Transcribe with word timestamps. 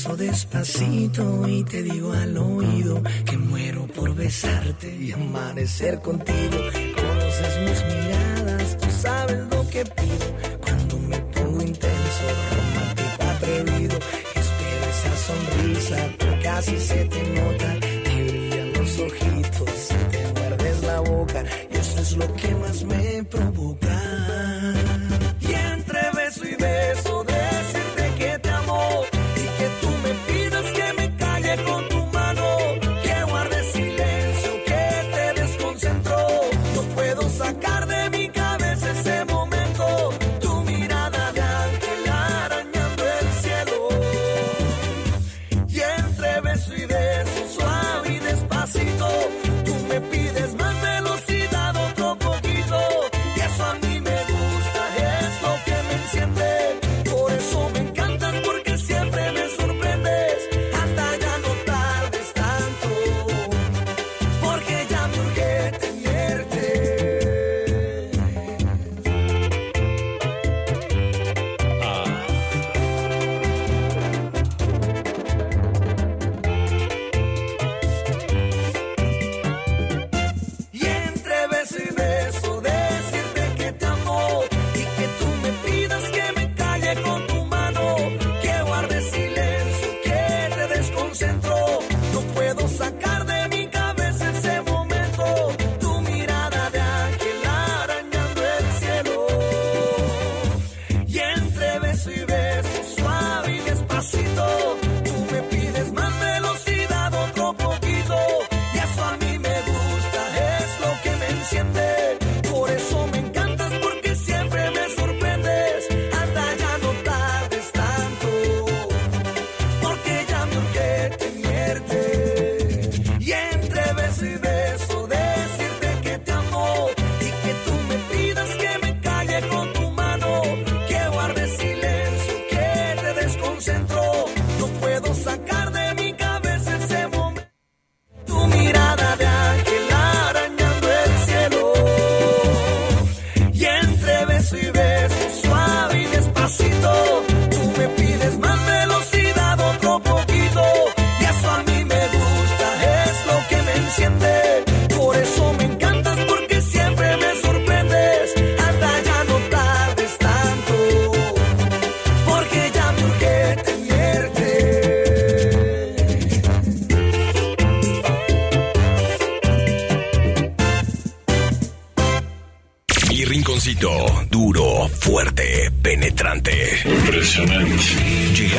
Abrazo 0.00 0.16
despacito 0.16 1.46
y 1.46 1.62
te 1.62 1.82
digo 1.82 2.14
al 2.14 2.34
oído 2.38 3.02
que 3.26 3.36
muero 3.36 3.86
por 3.88 4.14
besarte 4.14 4.96
y 4.96 5.12
amanecer 5.12 6.00
contigo. 6.00 6.56
Conoces 6.96 7.58
mis 7.60 7.84
miradas, 7.84 8.78
tú 8.78 8.86
sabes 8.90 9.38
lo 9.50 9.68
que 9.68 9.84
pido. 9.84 10.58
Cuando 10.62 10.98
me 11.00 11.18
pongo 11.18 11.60
intenso, 11.60 12.24
romántico, 12.56 13.22
atrevido, 13.30 13.98
espero 14.36 14.84
esa 14.88 15.16
sonrisa, 15.16 15.96
porque 16.18 16.40
casi 16.44 16.78
se 16.78 17.04
te 17.04 17.22
nota. 17.34 17.80
Te 17.80 18.24
brillan 18.24 18.72
los 18.72 18.98
ojitos, 19.00 19.88
te 20.10 20.40
muerdes 20.40 20.82
la 20.82 21.00
boca 21.00 21.44
y 21.70 21.76
eso 21.76 22.00
es 22.00 22.16
lo 22.16 22.34
que 22.36 22.54
más 22.54 22.84
me 22.84 23.24
provoca. 23.24 24.00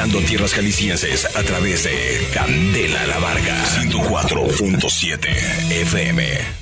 Tierras 0.10 0.56
jaliscienses 0.56 1.26
a 1.36 1.44
través 1.44 1.84
de 1.84 2.28
Candela 2.34 3.06
la 3.06 3.20
Varga, 3.20 3.64
104.7 3.66 5.28
FM. 5.70 6.61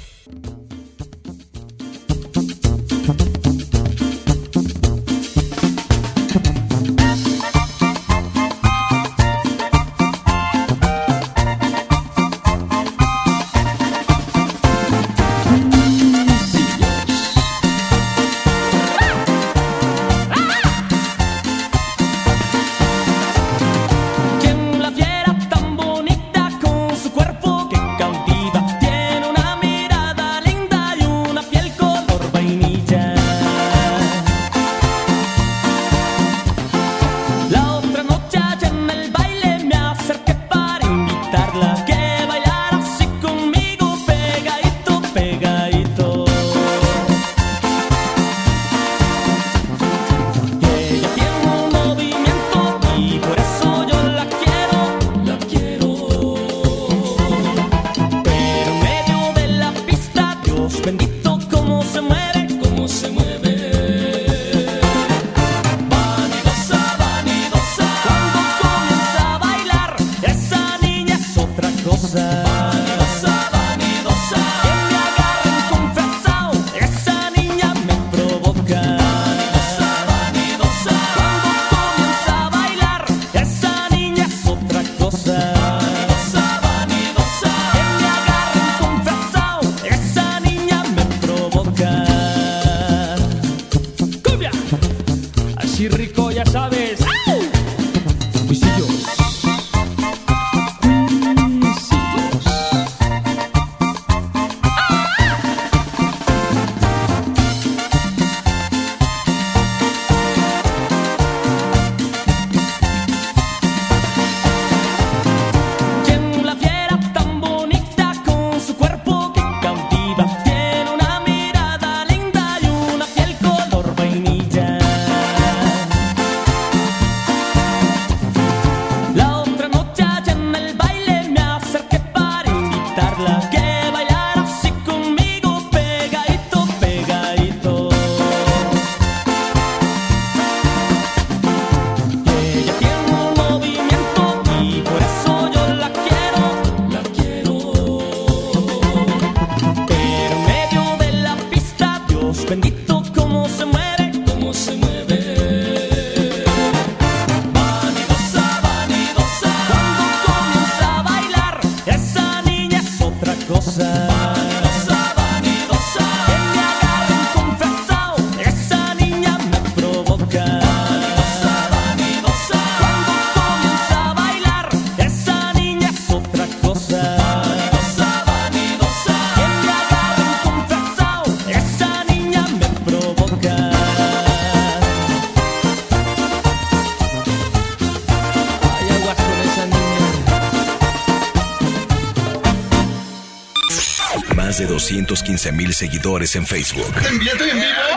215 194.89 195.51
mil 195.51 195.73
seguidores 195.75 196.35
en 196.35 196.47
Facebook. 196.47 196.91
¿Te 196.95 197.09
en 197.09 197.19
vivo? 197.19 197.35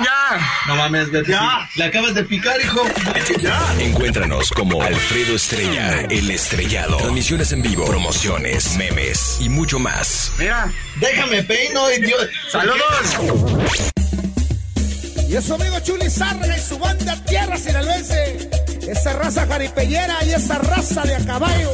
¡Ya! 0.04 0.40
No 0.66 0.76
mames, 0.76 1.08
¡Ya! 1.26 1.68
¡La 1.76 1.86
acabas 1.86 2.14
de 2.14 2.22
picar, 2.24 2.60
hijo! 2.60 2.82
¡Ya! 3.40 3.58
Encuéntranos 3.80 4.50
como 4.50 4.82
Alfredo 4.82 5.34
Estrella, 5.34 6.02
El 6.10 6.30
Estrellado. 6.30 6.98
Transmisiones 6.98 7.52
en 7.52 7.62
vivo, 7.62 7.86
promociones, 7.86 8.76
memes 8.76 9.38
y 9.40 9.48
mucho 9.48 9.78
más. 9.78 10.32
Mira, 10.38 10.70
déjame 10.96 11.42
peino, 11.44 11.88
Dios. 11.88 12.28
¡Saludos! 12.50 12.82
Y 15.28 15.36
es 15.36 15.44
su 15.44 15.54
amigo 15.54 15.80
Chuli 15.80 16.10
Sárraga 16.10 16.58
y 16.58 16.60
su 16.60 16.78
banda 16.78 17.16
Tierra 17.24 17.56
Sinaloense. 17.56 18.50
Esa 18.86 19.14
raza 19.14 19.46
jaripellera 19.46 20.22
y 20.26 20.32
esa 20.32 20.58
raza 20.58 21.02
de 21.04 21.14
a 21.14 21.24
caballo. 21.24 21.72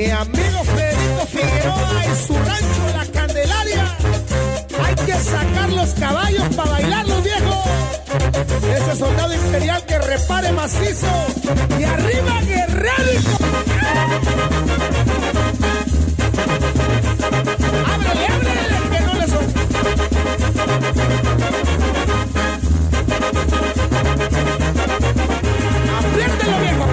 Mi 0.00 0.08
amigo 0.08 0.64
Federico 0.64 1.26
Figueroa 1.26 2.04
en 2.06 2.16
su 2.26 2.32
rancho 2.32 2.96
La 2.96 3.04
Candelaria. 3.12 3.96
Hay 4.82 4.94
que 4.94 5.12
sacar 5.12 5.68
los 5.68 5.90
caballos 5.90 6.54
para 6.56 6.70
bailar 6.70 7.06
los 7.06 7.22
viejos. 7.22 7.54
Ese 8.78 8.96
soldado 8.96 9.34
imperial 9.34 9.84
que 9.84 9.98
repare 9.98 10.52
macizo. 10.52 11.06
Y 11.78 11.84
arriba 11.84 12.40
guerrero. 12.46 13.30
Ábrele, 17.92 18.26
ábrele, 18.26 18.76
que 18.90 19.00
no 19.02 19.14
le 19.14 19.26
son. 19.26 19.44
Apriételo, 25.98 26.58
viejo. 26.60 26.89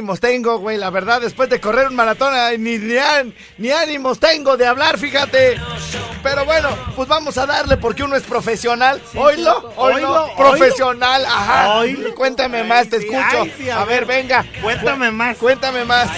Ánimos 0.00 0.18
tengo, 0.18 0.56
güey, 0.56 0.78
la 0.78 0.88
verdad, 0.88 1.20
después 1.20 1.50
de 1.50 1.60
correr 1.60 1.88
un 1.88 1.94
maratón, 1.94 2.32
ni, 2.58 2.78
ni, 2.78 2.94
ni 3.58 3.70
ánimos 3.70 4.18
tengo 4.18 4.56
de 4.56 4.66
hablar, 4.66 4.96
fíjate. 4.96 5.60
Pero 6.22 6.46
bueno, 6.46 6.70
pues 6.96 7.06
vamos 7.06 7.36
a 7.36 7.44
darle 7.44 7.76
porque 7.76 8.02
uno 8.02 8.16
es 8.16 8.22
profesional. 8.22 8.98
Oílo, 9.14 9.74
oílo, 9.76 10.30
profesional, 10.38 11.26
ajá. 11.26 11.74
Oílo. 11.74 12.14
Cuéntame 12.14 12.64
más, 12.64 12.88
te 12.88 12.96
escucho. 12.96 13.46
a, 13.74 13.84
ver, 13.84 14.06
venga. 14.06 14.46
cuéntame 14.62 15.10
más. 15.10 15.36
Cuéntame 15.36 15.84
más. 15.84 16.08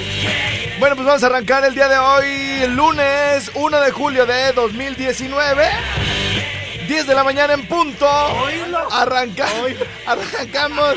Bueno, 0.78 0.94
pues 0.94 1.04
vamos 1.04 1.24
a 1.24 1.26
arrancar 1.26 1.64
el 1.64 1.74
día 1.74 1.88
de 1.88 1.98
hoy, 1.98 2.62
el 2.62 2.76
lunes 2.76 3.50
1 3.54 3.80
de 3.80 3.90
julio 3.90 4.26
de 4.26 4.52
2019. 4.52 5.68
10 6.86 7.06
de 7.06 7.14
la 7.16 7.24
mañana 7.24 7.54
en 7.54 7.66
punto. 7.66 8.08
Arranca, 8.92 9.46
arrancamos. 10.06 10.94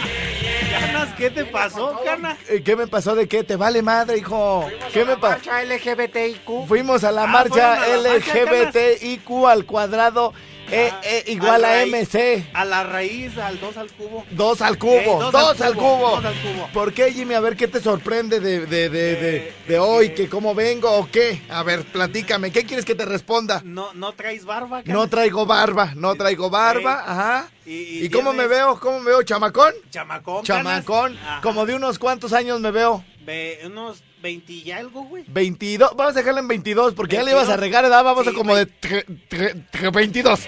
Canas, 1.05 1.17
¿qué 1.17 1.29
te 1.29 1.45
pasó, 1.45 2.01
Cana? 2.03 2.37
Eh, 2.49 2.61
¿Qué 2.63 2.75
me 2.75 2.87
pasó 2.87 3.15
de 3.15 3.27
qué? 3.27 3.43
¿Te 3.43 3.55
vale 3.55 3.81
madre, 3.81 4.17
hijo? 4.17 4.67
¿Qué 4.93 5.05
me 5.05 5.17
pasó? 5.17 5.35
Marcha 5.49 5.63
LGBTIQ. 5.63 6.67
Fuimos 6.67 7.03
a 7.03 7.11
la 7.11 7.23
Ah, 7.23 7.27
marcha 7.27 7.73
a 7.73 7.87
la 7.97 8.09
marcha, 8.13 8.33
LGBTIQ 8.33 9.45
al 9.47 9.65
cuadrado 9.65 10.33
E, 10.71 10.91
E 11.03 11.31
igual 11.31 11.63
a 11.63 11.83
MC. 11.85 12.47
A 12.53 12.65
la 12.65 12.83
raíz, 12.83 13.37
al 13.37 13.59
2 13.59 13.77
al 13.77 13.91
cubo. 13.91 14.25
Dos 14.31 14.61
al 14.61 14.75
Eh, 14.75 14.77
cubo, 14.77 15.19
dos 15.21 15.31
dos, 15.31 15.61
al 15.61 15.67
al 15.67 15.75
cubo, 15.75 16.17
al 16.17 16.23
cubo. 16.41 16.69
¿Por 16.73 16.93
qué, 16.93 17.11
Jimmy? 17.13 17.33
A 17.35 17.39
ver, 17.39 17.55
¿qué 17.55 17.67
te 17.67 17.79
sorprende 17.79 18.39
de, 18.39 18.65
de, 18.65 18.89
de, 18.89 19.15
de, 19.15 19.53
de 19.67 19.79
hoy? 19.79 20.09
¿Que 20.15 20.27
cómo 20.27 20.55
vengo 20.55 20.91
o 20.91 21.09
qué? 21.11 21.41
A 21.49 21.63
ver, 21.63 21.83
platícame. 21.85 22.51
¿Qué 22.51 22.63
quieres 22.65 22.85
que 22.85 22.95
te 22.95 23.05
responda? 23.05 23.61
No, 23.63 23.93
no 23.93 24.13
traes 24.13 24.45
barba, 24.45 24.81
Cana? 24.81 24.93
No 24.93 25.07
traigo 25.07 25.45
barba, 25.45 25.93
no 25.95 26.15
traigo 26.15 26.49
barba, 26.49 26.93
Ey. 27.05 27.11
ajá. 27.11 27.49
Y- 27.65 27.71
¿Y, 27.71 28.05
y 28.05 28.09
cómo 28.09 28.31
me 28.33 28.47
veo? 28.47 28.79
¿Cómo 28.79 28.99
me 28.99 29.11
veo? 29.11 29.23
¿Chamacón? 29.23 29.73
Chamacón. 29.91 30.43
Chamacón. 30.43 31.17
Como 31.41 31.65
de 31.65 31.75
unos 31.75 31.97
cuantos 31.99 32.33
años 32.33 32.59
me 32.59 32.71
veo. 32.71 33.03
Ve, 33.25 33.59
unos 33.65 34.03
20 34.25 34.53
y 34.53 34.71
algo, 34.71 35.03
güey. 35.03 35.23
22, 35.27 35.91
vamos 35.95 36.15
a 36.15 36.17
dejarlo 36.19 36.39
en 36.39 36.47
22 36.47 36.95
porque 36.95 37.15
ya 37.17 37.21
le 37.23 37.29
ibas 37.31 37.43
a 37.43 37.57
22. 37.57 37.59
regar, 37.59 37.83
¿verdad? 37.83 38.03
Vamos 38.03 38.27
a 38.27 38.33
como 38.33 38.55
de 38.55 38.65
tre- 38.67 39.05
tre- 39.29 39.53
tre- 39.71 39.91
22. 39.93 40.39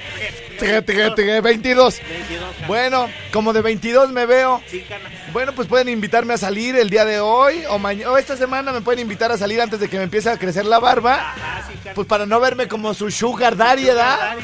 Tre- 0.58 0.84
tre- 0.84 1.14
tre- 1.14 1.42
22. 1.44 2.02
22, 2.10 2.56
Cana. 2.56 2.68
Bueno, 2.68 3.08
como 3.32 3.54
de 3.54 3.62
22 3.62 4.12
me 4.12 4.26
veo. 4.26 4.64
Sí. 4.66 4.84
Bueno, 5.32 5.54
pues 5.54 5.68
pueden 5.68 5.90
invitarme 5.90 6.34
a 6.34 6.38
salir 6.38 6.76
el 6.76 6.90
día 6.90 7.06
de 7.06 7.20
hoy 7.20 7.64
o 7.70 7.78
mañana 7.78 8.10
o 8.12 8.18
esta 8.18 8.36
semana 8.36 8.74
me 8.74 8.82
pueden 8.82 9.02
invitar 9.02 9.32
a 9.32 9.38
salir 9.38 9.62
antes 9.62 9.80
de 9.80 9.88
que 9.88 9.98
me 9.98 10.04
empiece 10.06 10.32
a 10.32 10.38
crecer 10.40 10.66
la 10.66 10.80
barba. 10.80 11.14
Ajá, 11.16 11.68
sí. 11.72 11.90
Pues 11.94 12.08
para 12.08 12.26
no 12.26 12.40
verme 12.40 12.68
como 12.68 12.96
su 12.96 13.12
sugar 13.12 13.56
daddy, 13.56 13.84
¿verdad? 13.86 14.36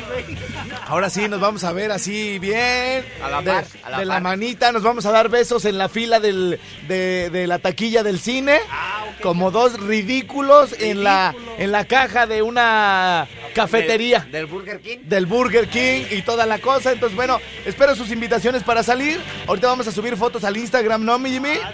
Ahora 0.86 1.10
sí, 1.10 1.28
nos 1.28 1.40
vamos 1.40 1.63
a 1.63 1.72
ver 1.72 1.92
así 1.92 2.38
bien. 2.38 3.04
A 3.24 3.30
la 3.30 3.42
de, 3.42 3.52
par, 3.52 3.66
a 3.84 3.90
la 3.90 4.00
de 4.00 4.06
la 4.06 4.20
manita, 4.20 4.72
nos 4.72 4.84
vamos 4.84 5.06
a 5.08 5.12
dar 5.12 5.30
besos 5.30 5.66
en 5.66 5.78
la 5.80 5.90
fila 5.90 6.20
del, 6.20 6.60
de, 6.88 7.30
de 7.32 7.48
la 7.48 7.58
taquilla 7.60 8.04
del 8.04 8.20
cine. 8.20 8.60
Ah, 8.70 9.06
ok. 9.16 9.23
Como 9.24 9.51
dos 9.51 9.80
ridículos 9.80 10.75
en 10.77 11.01
la, 11.01 11.34
en 11.58 11.72
la 11.72 11.86
caja 11.86 12.27
de 12.27 12.42
una 12.42 13.25
cafetería. 13.56 14.27
Del 14.30 14.48
Burger 14.48 14.82
King. 14.82 14.98
Del 15.03 15.25
Burger 15.25 15.70
King 15.70 16.03
y 16.12 16.24
toda 16.24 16.46
la 16.46 16.60
cosa. 16.60 16.92
Entonces, 16.92 17.15
bueno, 17.15 17.39
espero 17.65 17.96
sus 17.96 18.12
invitaciones 18.12 18.63
para 18.63 18.84
salir. 18.84 19.22
Ahorita 19.48 19.68
vamos 19.68 19.88
a 19.88 19.94
subir 19.94 20.18
fotos 20.18 20.44
al 20.44 20.58
Instagram, 20.58 21.06
¿no, 21.06 21.18
mi 21.20 21.30
Jimmy? 21.30 21.53
Ah, 21.63 21.72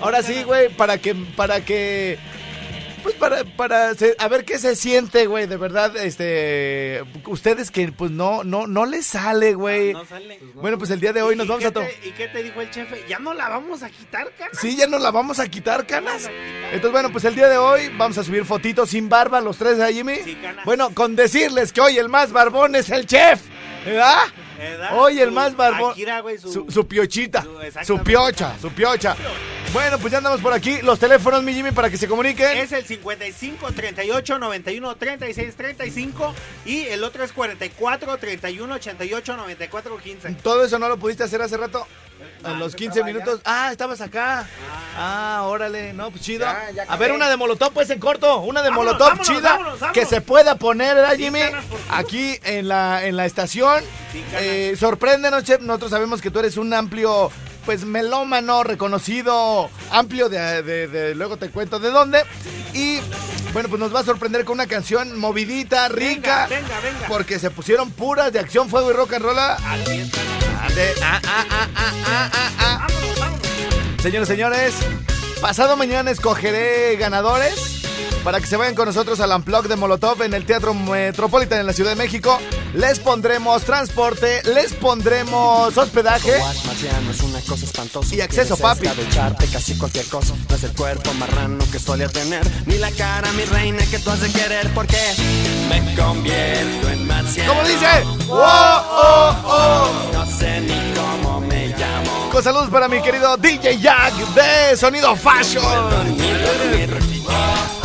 Ahora 0.00 0.22
sí, 0.22 0.44
güey, 0.44 0.68
para 0.68 0.98
que, 0.98 1.16
para 1.16 1.64
que, 1.64 2.16
pues 3.02 3.14
para, 3.16 3.44
para, 3.44 3.90
a 4.18 4.28
ver 4.28 4.44
qué 4.44 4.58
se 4.58 4.76
siente, 4.76 5.26
güey, 5.26 5.46
de 5.46 5.56
verdad, 5.56 5.96
este, 5.96 7.02
ustedes 7.26 7.70
que, 7.70 7.90
pues 7.92 8.10
no, 8.10 8.44
no, 8.44 8.66
no 8.66 8.86
les 8.86 9.06
sale, 9.06 9.54
güey. 9.54 9.92
No 9.92 10.04
sale. 10.04 10.38
Bueno, 10.54 10.78
pues 10.78 10.90
el 10.90 11.00
día 11.00 11.12
de 11.12 11.22
hoy 11.22 11.34
¿Y- 11.34 11.38
nos 11.38 11.48
vamos 11.48 11.64
a 11.64 11.70
tomar. 11.70 11.90
¿Y 12.04 12.10
qué 12.12 12.28
te 12.28 12.42
dijo 12.42 12.60
el 12.60 12.68
jefe? 12.68 13.04
Ya 13.08 13.18
no 13.18 13.34
la 13.34 13.48
vamos 13.48 13.82
a 13.82 13.90
quitar, 13.90 14.30
Cana. 14.38 14.50
Sí, 14.60 14.76
ya 14.76 14.86
nos 14.86 15.02
la 15.02 15.10
vamos 15.10 15.38
a 15.40 15.48
quitar, 15.48 15.86
canas. 15.86 16.28
Entonces, 16.66 16.92
bueno, 16.92 17.10
pues 17.12 17.24
el 17.24 17.34
día 17.34 17.48
de 17.48 17.58
hoy 17.58 17.90
vamos 17.96 18.16
a 18.18 18.24
subir 18.24 18.44
fotitos 18.44 18.90
sin 18.90 19.08
barba, 19.08 19.40
los 19.40 19.56
tres 19.56 19.78
de 19.78 19.92
Jimmy. 19.92 20.16
Sí, 20.24 20.34
canas. 20.36 20.64
Bueno, 20.64 20.90
con 20.94 21.16
decirles 21.16 21.72
que 21.72 21.80
hoy 21.80 21.98
el 21.98 22.08
más 22.08 22.32
barbón 22.32 22.74
es 22.76 22.90
el 22.90 23.06
chef, 23.06 23.40
¿verdad? 23.84 24.18
Hoy 24.92 25.20
el 25.20 25.30
más 25.32 25.56
barbón. 25.56 25.94
Su- 26.38 26.52
su, 26.52 26.70
su 26.70 26.86
piochita. 26.86 27.42
su- 27.42 27.58
Su, 27.84 27.98
piocha, 28.04 28.54
su 28.60 28.70
piocha. 28.72 29.16
Bueno, 29.72 29.98
pues 29.98 30.12
ya 30.12 30.18
andamos 30.18 30.40
por 30.40 30.52
aquí. 30.52 30.82
Los 30.82 30.98
teléfonos, 30.98 31.42
mi 31.42 31.54
Jimmy, 31.54 31.70
para 31.72 31.88
que 31.88 31.96
se 31.96 32.06
comuniquen. 32.06 32.58
Es 32.58 32.72
el 32.72 32.84
55 32.84 33.72
38 33.72 34.38
91 34.38 34.94
36 34.96 35.54
35 35.56 36.34
y 36.66 36.82
el 36.82 37.02
otro 37.04 37.24
es 37.24 37.32
44 37.32 38.18
31 38.18 38.74
88 38.74 39.36
94 39.36 39.96
15. 39.98 40.30
Todo 40.42 40.64
eso 40.64 40.78
no 40.78 40.88
lo 40.88 40.98
pudiste 40.98 41.24
hacer 41.24 41.40
hace 41.40 41.56
rato. 41.56 41.86
A 42.44 42.50
Ah, 42.50 42.58
los 42.58 42.72
yo 42.72 42.78
15 42.78 42.98
estaba 43.00 43.06
minutos. 43.12 43.40
Ah, 43.44 43.68
estabas 43.72 44.00
acá. 44.00 44.46
Ah, 44.96 45.42
órale. 45.44 45.92
No, 45.92 46.10
pues 46.10 46.22
chido. 46.22 46.44
Ya, 46.44 46.70
ya 46.74 46.82
a 46.88 46.96
ver, 46.96 47.12
una 47.12 47.28
de 47.30 47.36
Molotov, 47.36 47.72
pues 47.72 47.88
en 47.90 47.98
corto. 48.00 48.38
Una 48.40 48.62
de 48.62 48.70
Vámonos, 48.70 48.94
Molotov 48.94 49.08
vámonos, 49.18 49.26
chida. 49.28 49.56
vámonos. 49.58 49.92
Que 49.92 50.04
se 50.06 50.20
pueda 50.20 50.56
poner, 50.56 50.94
¿verdad, 50.96 51.16
Jimmy? 51.16 51.40
Aquí 51.90 52.38
en 52.44 52.68
la, 52.68 53.04
en 53.04 53.16
la 53.16 53.26
estación. 53.26 53.82
Eh, 54.34 54.74
sorpréndenos, 54.78 55.44
chef. 55.44 55.60
Nosotros 55.60 55.90
sabemos 55.90 56.20
que 56.20 56.30
tú 56.30 56.40
eres 56.40 56.56
un 56.56 56.72
amplio, 56.74 57.30
pues 57.64 57.84
melómano, 57.84 58.64
reconocido, 58.64 59.70
amplio 59.90 60.28
de, 60.28 60.62
de- 60.62 60.88
de- 60.88 61.14
luego 61.14 61.36
te 61.36 61.48
cuento 61.50 61.78
de 61.78 61.90
dónde. 61.90 62.24
Y 62.74 62.98
bueno, 63.52 63.68
pues 63.68 63.78
nos 63.80 63.94
va 63.94 64.00
a 64.00 64.04
sorprender 64.04 64.44
con 64.44 64.54
una 64.54 64.66
canción 64.66 65.18
movidita, 65.18 65.88
rica. 65.88 66.46
venga, 66.48 66.80
venga. 66.80 67.06
Porque 67.08 67.38
se 67.38 67.50
pusieron 67.50 67.90
puras 67.92 68.32
de 68.32 68.40
acción, 68.40 68.68
fuego 68.68 68.90
y 68.90 68.94
rock 68.94 69.12
and 69.14 69.24
roll. 69.24 69.36
Así 70.62 70.80
es, 70.80 70.98
Cana. 70.98 71.00
De- 71.00 71.02
ah, 71.02 71.20
ah, 71.26 71.46
ah, 71.50 71.68
ah, 72.06 72.30
ah, 72.34 72.50
ah. 72.58 72.86
Señores, 74.02 74.28
señores, 74.28 74.74
pasado 75.40 75.76
mañana 75.76 76.10
escogeré 76.10 76.96
ganadores 76.96 77.82
para 78.24 78.40
que 78.40 78.46
se 78.46 78.56
vayan 78.56 78.74
con 78.74 78.86
nosotros 78.86 79.20
al 79.20 79.32
Unplug 79.32 79.66
de 79.68 79.76
Molotov 79.76 80.22
en 80.22 80.34
el 80.34 80.44
Teatro 80.44 80.74
Metropolitan 80.74 81.60
en 81.60 81.66
la 81.66 81.72
Ciudad 81.72 81.90
de 81.90 81.96
México. 81.96 82.38
Les 82.74 82.98
pondremos 83.00 83.64
transporte, 83.64 84.42
les 84.44 84.72
pondremos 84.74 85.76
hospedaje. 85.76 86.32
Y 88.10 88.20
acceso, 88.20 88.56
papi. 88.56 88.88
casi 89.52 89.76
cualquier 89.76 90.06
cosa. 90.06 90.34
No 90.48 90.56
es 90.56 90.64
el 90.64 90.72
cuerpo 90.72 91.12
marrano 91.14 91.64
que 91.70 91.78
solía 91.78 92.08
tener, 92.08 92.42
ni 92.66 92.78
la 92.78 92.90
cara, 92.92 93.30
mi 93.32 93.44
reina, 93.44 93.84
que 93.90 93.98
tú 93.98 94.10
has 94.10 94.20
de 94.20 94.30
querer. 94.32 94.72
Porque 94.72 94.96
me 95.68 95.94
convierto 95.94 96.88
en 96.88 97.06
marciano. 97.06 97.52
¿Cómo 97.52 97.68
dice? 97.68 97.86
¡Oh, 98.28 98.82
oh, 98.90 99.36
oh! 99.44 100.12
No 100.12 100.26
sé 100.26 100.60
ni 100.60 100.94
cómo 100.94 101.40
me 101.40 101.68
llamo. 101.68 102.30
Con 102.30 102.42
saludos 102.42 102.70
para 102.70 102.88
mi 102.88 103.02
querido 103.02 103.36
DJ 103.36 103.78
Jack 103.80 104.14
de 104.34 104.76
Sonido 104.76 105.14
Fashion. 105.16 105.62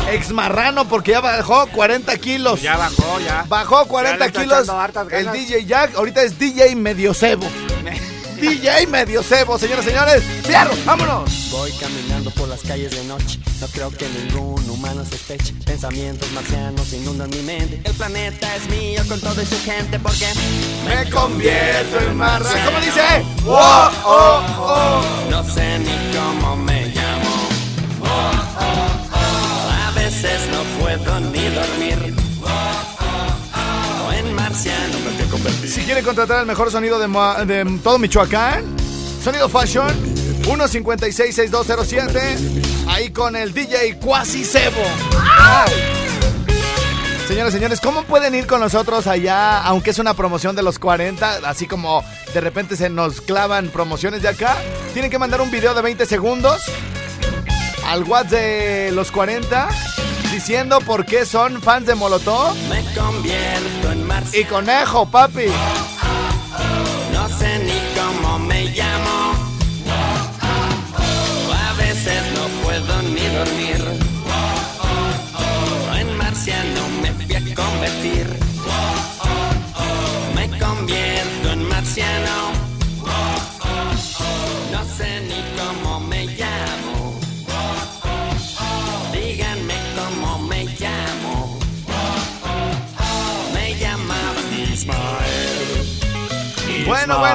Dormir, 0.07 0.13
dormir. 0.13 0.15
Ex 0.15 0.31
marrano 0.31 0.87
porque 0.87 1.11
ya 1.11 1.21
bajó 1.21 1.67
40 1.67 2.17
kilos. 2.17 2.61
Ya 2.61 2.77
bajó, 2.77 3.19
ya. 3.19 3.45
Bajó 3.47 3.83
Ya 3.83 3.89
40 3.89 4.17
le 4.17 4.25
está 4.25 4.41
kilos 4.41 4.69
el. 5.11 5.31
DJ 5.31 5.65
Jack. 5.65 5.95
Ahorita 5.95 6.21
es 6.23 6.37
DJ 6.37 6.75
medio 6.75 7.13
cebo. 7.13 7.47
DJ 8.41 8.85
medio 8.87 9.23
cebo, 9.23 9.57
señoras 9.57 9.85
y 9.85 9.89
señores. 9.89 10.23
¡Fierro! 10.43 10.71
¡Vámonos! 10.85 11.49
Voy 11.51 11.71
caminando 11.71 12.29
por 12.31 12.47
las 12.47 12.61
calles 12.61 12.91
de 12.91 13.03
noche. 13.05 13.39
No 13.59 13.67
creo 13.67 13.89
que 13.89 14.07
ningún 14.09 14.69
humano 14.69 15.03
sospeche. 15.03 15.53
Pensamientos 15.65 16.31
marcianos 16.33 16.93
inundan 16.93 17.29
mi 17.31 17.41
mente. 17.41 17.81
El 17.83 17.95
planeta 17.95 18.55
es 18.55 18.69
mío 18.69 19.01
con 19.07 19.19
todo 19.19 19.41
y 19.41 19.45
su 19.45 19.59
gente. 19.63 19.99
Porque 19.99 20.27
Me 20.85 21.09
convierto 21.09 21.99
en 21.99 22.15
marrano. 22.15 22.65
¿Cómo 22.65 22.79
dice? 22.79 23.01
¡Oh, 23.47 23.89
oh, 24.05 24.41
oh! 24.59 25.01
No 25.31 25.43
sé 25.43 25.79
ni 25.79 26.15
cómo 26.15 26.55
me 26.57 26.85
llamo. 26.89 27.49
A 28.05 29.06
no 30.23 30.63
puedo 30.81 31.19
ni 31.19 31.49
dormir. 31.49 32.15
En 34.17 34.33
marciano 34.33 34.97
me. 34.99 35.11
Si 35.67 35.81
quiere 35.81 36.01
contratar 36.01 36.39
el 36.39 36.45
mejor 36.47 36.71
sonido 36.71 36.97
de, 36.97 37.07
Moa- 37.07 37.45
de 37.45 37.63
todo 37.83 37.99
Michoacán, 37.99 38.63
Sonido 39.23 39.47
Fashion, 39.49 39.87
156-6207. 40.43 42.87
Ahí 42.87 43.11
con 43.11 43.35
el 43.35 43.53
DJ 43.53 43.97
Cuasi 43.99 44.43
Cebo. 44.43 44.81
Señores, 47.27 47.53
señores, 47.53 47.79
¿cómo 47.81 48.01
pueden 48.03 48.33
ir 48.33 48.47
con 48.47 48.59
nosotros 48.61 49.05
allá, 49.05 49.61
aunque 49.63 49.89
es 49.91 49.99
una 49.99 50.13
promoción 50.15 50.55
de 50.55 50.63
los 50.63 50.79
40, 50.79 51.41
así 51.45 51.67
como 51.67 52.01
de 52.33 52.39
repente 52.41 52.75
se 52.77 52.89
nos 52.89 53.19
clavan 53.21 53.67
promociones 53.67 54.21
de 54.21 54.29
acá? 54.29 54.55
Tienen 54.93 55.11
que 55.11 55.19
mandar 55.19 55.41
un 55.41 55.51
video 55.51 55.73
de 55.75 55.81
20 55.81 56.05
segundos 56.05 56.61
al 57.85 58.03
WhatsApp 58.03 58.31
de 58.31 58.91
los 58.93 59.11
40 59.11 59.67
diciendo 60.31 60.79
por 60.81 61.05
qué 61.05 61.25
son 61.25 61.61
fans 61.61 61.85
de 61.85 61.95
Molotov 61.95 62.55
Me 62.69 62.83
convierto 62.93 63.91
en 63.91 63.99
y 63.99 64.03
marciano. 64.03 64.49
Conejo, 64.49 65.05
papi. 65.05 65.45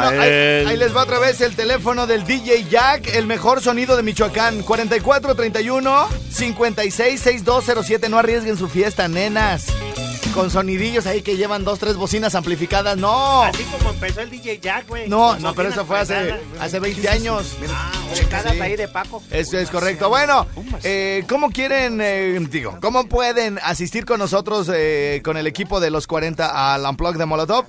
Bueno, 0.09 0.23
ahí, 0.23 0.31
ahí 0.67 0.77
les 0.77 0.95
va 0.97 1.03
otra 1.03 1.19
vez 1.19 1.41
el 1.41 1.55
teléfono 1.57 2.07
del 2.07 2.25
DJ 2.25 2.65
Jack, 2.71 3.09
el 3.15 3.27
mejor 3.27 3.61
sonido 3.63 3.97
de 3.97 4.03
Michoacán. 4.03 4.63
4431 4.63 6.09
566207. 6.31 8.09
No 8.09 8.19
arriesguen 8.19 8.57
su 8.57 8.69
fiesta, 8.69 9.09
nenas. 9.09 9.67
Con 10.35 10.51
sonidillos 10.51 11.05
ahí 11.07 11.21
que 11.21 11.37
llevan 11.37 11.63
dos, 11.63 11.79
tres 11.79 11.97
bocinas 11.97 12.35
amplificadas. 12.35 12.97
No. 12.97 13.43
Así 13.43 13.65
como 13.65 13.91
empezó 13.91 14.23
el 14.23 14.31
DJ 14.31 14.61
Jack, 14.61 14.89
güey. 14.89 15.07
No, 15.07 15.39
no, 15.39 15.55
pero 15.55 15.69
eso 15.69 15.85
fue 15.85 15.99
hace, 15.99 16.35
hace 16.59 16.81
20 16.81 17.07
años. 17.11 17.55
Checadas 18.15 18.53
Sí. 18.55 18.61
ahí 18.61 18.77
de 18.77 18.89
Paco. 18.89 19.23
Eso 19.31 19.59
es 19.59 19.69
correcto. 19.69 20.09
Bueno, 20.09 20.47
eh, 20.85 21.25
¿cómo 21.29 21.51
quieren, 21.51 22.01
eh, 22.01 22.39
digo, 22.51 22.79
cómo 22.81 23.09
pueden 23.09 23.59
asistir 23.63 24.07
con 24.07 24.19
nosotros, 24.21 24.71
eh, 24.75 25.21
con 25.23 25.37
el 25.37 25.47
equipo 25.47 25.81
de 25.81 25.91
los 25.91 26.07
40 26.07 26.75
al 26.75 26.87
Unplug 26.87 27.17
de 27.19 27.27
Molotov? 27.27 27.67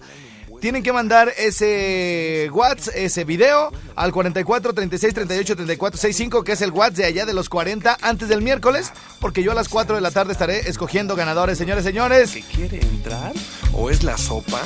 Tienen 0.64 0.82
que 0.82 0.94
mandar 0.94 1.34
ese 1.38 2.50
WhatsApp, 2.54 2.94
ese 2.96 3.26
video, 3.26 3.74
al 3.98 4.14
44 4.14 4.72
36 4.72 5.14
38 5.14 5.56
34 5.58 5.98
65, 5.98 6.44
que 6.46 6.54
es 6.54 6.62
el 6.62 6.72
WhatsApp 6.72 7.00
de 7.00 7.04
allá 7.04 7.26
de 7.26 7.34
los 7.34 7.50
40, 7.50 7.98
antes 8.02 8.30
del 8.30 8.42
miércoles, 8.42 8.94
porque 9.20 9.44
yo 9.44 9.52
a 9.52 9.56
las 9.56 9.68
4 9.68 9.96
de 9.96 10.02
la 10.02 10.12
tarde 10.12 10.32
estaré 10.32 10.70
escogiendo 10.70 11.18
ganadores, 11.18 11.58
señores, 11.58 11.84
señores. 11.84 12.32
¿Quiere 12.56 12.80
entrar? 12.80 13.34
¿O 13.74 13.90
es 13.90 14.04
la 14.04 14.18
sopa? 14.18 14.62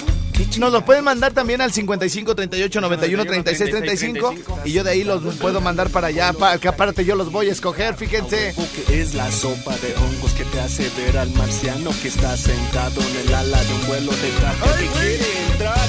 Nos 0.59 0.71
lo 0.71 0.85
pueden 0.85 1.03
mandar 1.03 1.33
también 1.33 1.61
al 1.61 1.73
55 1.73 2.35
38 2.35 2.81
91 2.81 3.25
36 3.25 3.71
35 3.71 4.35
y 4.65 4.71
yo 4.71 4.83
de 4.83 4.91
ahí 4.91 5.03
los 5.03 5.23
puedo 5.37 5.61
mandar 5.61 5.89
para 5.89 6.07
allá, 6.07 6.31
para 6.33 6.59
que 6.59 6.67
aparte 6.67 7.05
yo 7.05 7.15
los 7.15 7.31
voy 7.31 7.49
a 7.49 7.51
escoger, 7.51 7.95
fíjense. 7.95 8.53
Es 8.91 9.15
la 9.15 9.31
sopa 9.31 9.75
de 9.77 9.95
hongos 9.95 10.33
que 10.33 10.43
te 10.45 10.59
hace 10.59 10.89
ver 10.97 11.17
al 11.17 11.31
marciano 11.31 11.89
que 12.01 12.09
está 12.09 12.37
sentado 12.37 13.01
en 13.01 13.27
el 13.27 13.33
ala 13.33 13.63
de 13.63 13.73
un 13.73 13.87
vuelo 13.87 14.11
de 14.11 14.29
traje 14.29 14.83
que 14.83 14.89
quiere 14.91 15.51
entrar. 15.51 15.86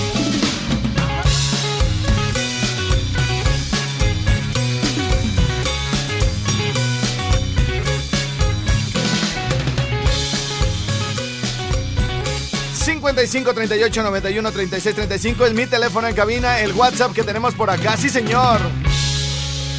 55 13.09 13.55
38 13.55 14.03
91 14.03 14.53
36 14.53 14.95
35 14.95 15.47
es 15.47 15.55
mi 15.55 15.65
teléfono 15.65 16.07
en 16.09 16.15
cabina, 16.15 16.61
el 16.61 16.73
WhatsApp 16.73 17.15
que 17.15 17.23
tenemos 17.23 17.55
por 17.55 17.71
acá. 17.71 17.97
Sí, 17.97 18.11
señor. 18.11 18.61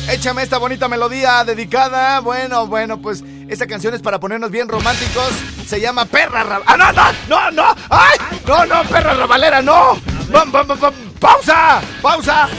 Échame 0.09 0.41
esta 0.41 0.57
bonita 0.57 0.87
melodía 0.87 1.43
dedicada. 1.43 2.21
Bueno, 2.21 2.65
bueno, 2.65 2.99
pues 2.99 3.23
esta 3.47 3.67
canción 3.67 3.93
es 3.93 4.01
para 4.01 4.19
ponernos 4.19 4.49
bien 4.49 4.67
románticos. 4.67 5.29
Se 5.67 5.79
llama 5.79 6.05
Perra 6.05 6.43
Rab... 6.43 6.63
¡Ah, 6.65 6.75
no, 6.75 6.91
no! 6.91 7.03
¡No, 7.27 7.51
no! 7.51 7.75
¡Ay! 7.91 8.17
¡No, 8.47 8.65
no! 8.65 8.83
¡Perra 8.85 9.13
Rabalera, 9.13 9.61
no! 9.61 9.99
¡Pausa! 11.19 11.81
¡Pausa! 12.01 12.49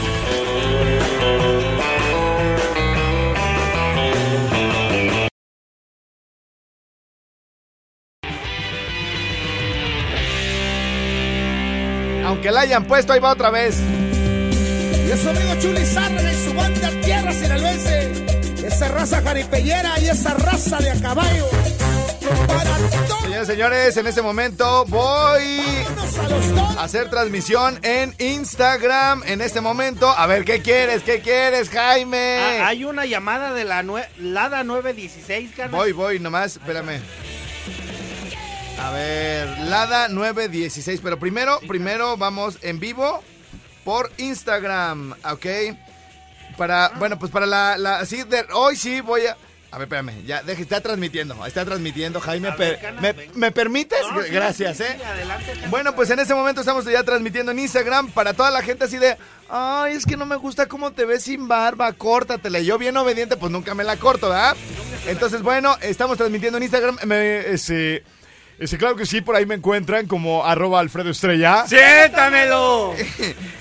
Aunque 12.40 12.52
la 12.52 12.60
hayan 12.62 12.86
puesto, 12.86 13.12
ahí 13.12 13.20
va 13.20 13.32
otra 13.32 13.50
vez. 13.50 13.76
Y 15.06 15.10
es 15.10 15.20
su 15.20 15.28
amigo 15.28 15.54
Chuli 15.60 15.84
Zárraga 15.84 16.32
y 16.32 16.36
su 16.42 16.54
banda 16.54 16.90
Tierra 17.04 17.32
Sinaloense. 17.34 18.12
Esa 18.66 18.88
raza 18.88 19.20
jaripellera 19.20 20.00
y 20.00 20.08
esa 20.08 20.32
raza 20.32 20.78
de 20.78 20.90
a 20.90 20.94
caballo. 21.02 21.50
Para 22.46 22.76
todos 23.06 23.20
Señores, 23.24 23.46
señores, 23.46 23.96
en 23.98 24.06
este 24.06 24.22
momento 24.22 24.86
voy 24.86 25.60
a 26.78 26.82
hacer 26.84 27.10
transmisión 27.10 27.78
en 27.82 28.14
Instagram. 28.18 29.22
En 29.26 29.42
este 29.42 29.60
momento, 29.60 30.08
a 30.08 30.26
ver, 30.26 30.46
¿qué 30.46 30.62
quieres? 30.62 31.02
¿Qué 31.02 31.20
quieres, 31.20 31.68
Jaime? 31.68 32.38
Ah, 32.62 32.68
hay 32.68 32.84
una 32.84 33.04
llamada 33.04 33.52
de 33.52 33.64
la 33.64 33.82
nue- 33.82 34.08
Lada 34.18 34.64
916, 34.64 35.50
carnal. 35.54 35.78
Voy, 35.78 35.92
voy, 35.92 36.18
nomás, 36.20 36.52
espérame. 36.52 37.00
A 38.80 38.90
ver, 38.92 39.58
Lada 39.68 40.08
916. 40.08 41.00
Pero 41.02 41.18
primero, 41.18 41.60
primero 41.68 42.16
vamos 42.16 42.58
en 42.62 42.80
vivo 42.80 43.22
por 43.84 44.10
Instagram, 44.16 45.12
¿ok? 45.24 45.46
Para, 46.56 46.88
bueno, 46.98 47.18
pues 47.18 47.30
para 47.30 47.46
la, 47.46 47.76
la 47.76 48.04
sí, 48.06 48.22
de, 48.22 48.46
hoy 48.54 48.76
sí 48.76 49.00
voy 49.00 49.26
a... 49.26 49.36
A 49.72 49.78
ver, 49.78 49.86
espérame, 49.86 50.24
ya, 50.26 50.42
deje, 50.42 50.62
está 50.62 50.80
transmitiendo, 50.80 51.46
está 51.46 51.64
transmitiendo, 51.64 52.20
Jaime. 52.20 52.50
Ver, 52.58 52.80
Cana, 52.80 53.00
¿me, 53.00 53.14
me 53.34 53.52
permites? 53.52 54.00
No, 54.12 54.20
sí, 54.20 54.30
Gracias, 54.30 54.78
sí, 54.78 54.82
¿eh? 54.82 54.98
adelante. 55.06 55.52
Bueno, 55.68 55.94
pues 55.94 56.10
en 56.10 56.18
este 56.18 56.34
momento 56.34 56.60
estamos 56.62 56.84
ya 56.86 57.04
transmitiendo 57.04 57.52
en 57.52 57.60
Instagram 57.60 58.10
para 58.10 58.32
toda 58.32 58.50
la 58.50 58.62
gente 58.62 58.86
así 58.86 58.98
de, 58.98 59.16
ay, 59.48 59.94
es 59.94 60.06
que 60.06 60.16
no 60.16 60.26
me 60.26 60.34
gusta 60.36 60.66
cómo 60.66 60.90
te 60.90 61.04
ves 61.04 61.22
sin 61.22 61.46
barba, 61.46 61.92
córtatela. 61.92 62.58
Yo 62.60 62.78
bien 62.78 62.96
obediente, 62.96 63.36
pues 63.36 63.52
nunca 63.52 63.76
me 63.76 63.84
la 63.84 63.96
corto, 63.96 64.30
¿verdad? 64.30 64.56
Entonces, 65.06 65.42
bueno, 65.42 65.76
estamos 65.82 66.16
transmitiendo 66.18 66.56
en 66.56 66.64
Instagram. 66.64 66.98
Me, 67.04 67.52
ese, 67.52 68.02
ese, 68.60 68.78
claro 68.78 68.94
que 68.94 69.06
sí, 69.06 69.20
por 69.22 69.34
ahí 69.34 69.46
me 69.46 69.54
encuentran 69.56 70.06
como 70.06 70.44
arroba 70.44 70.78
Alfredo 70.80 71.10
Estrella. 71.10 71.64
¡Siéntamelo! 71.66 72.94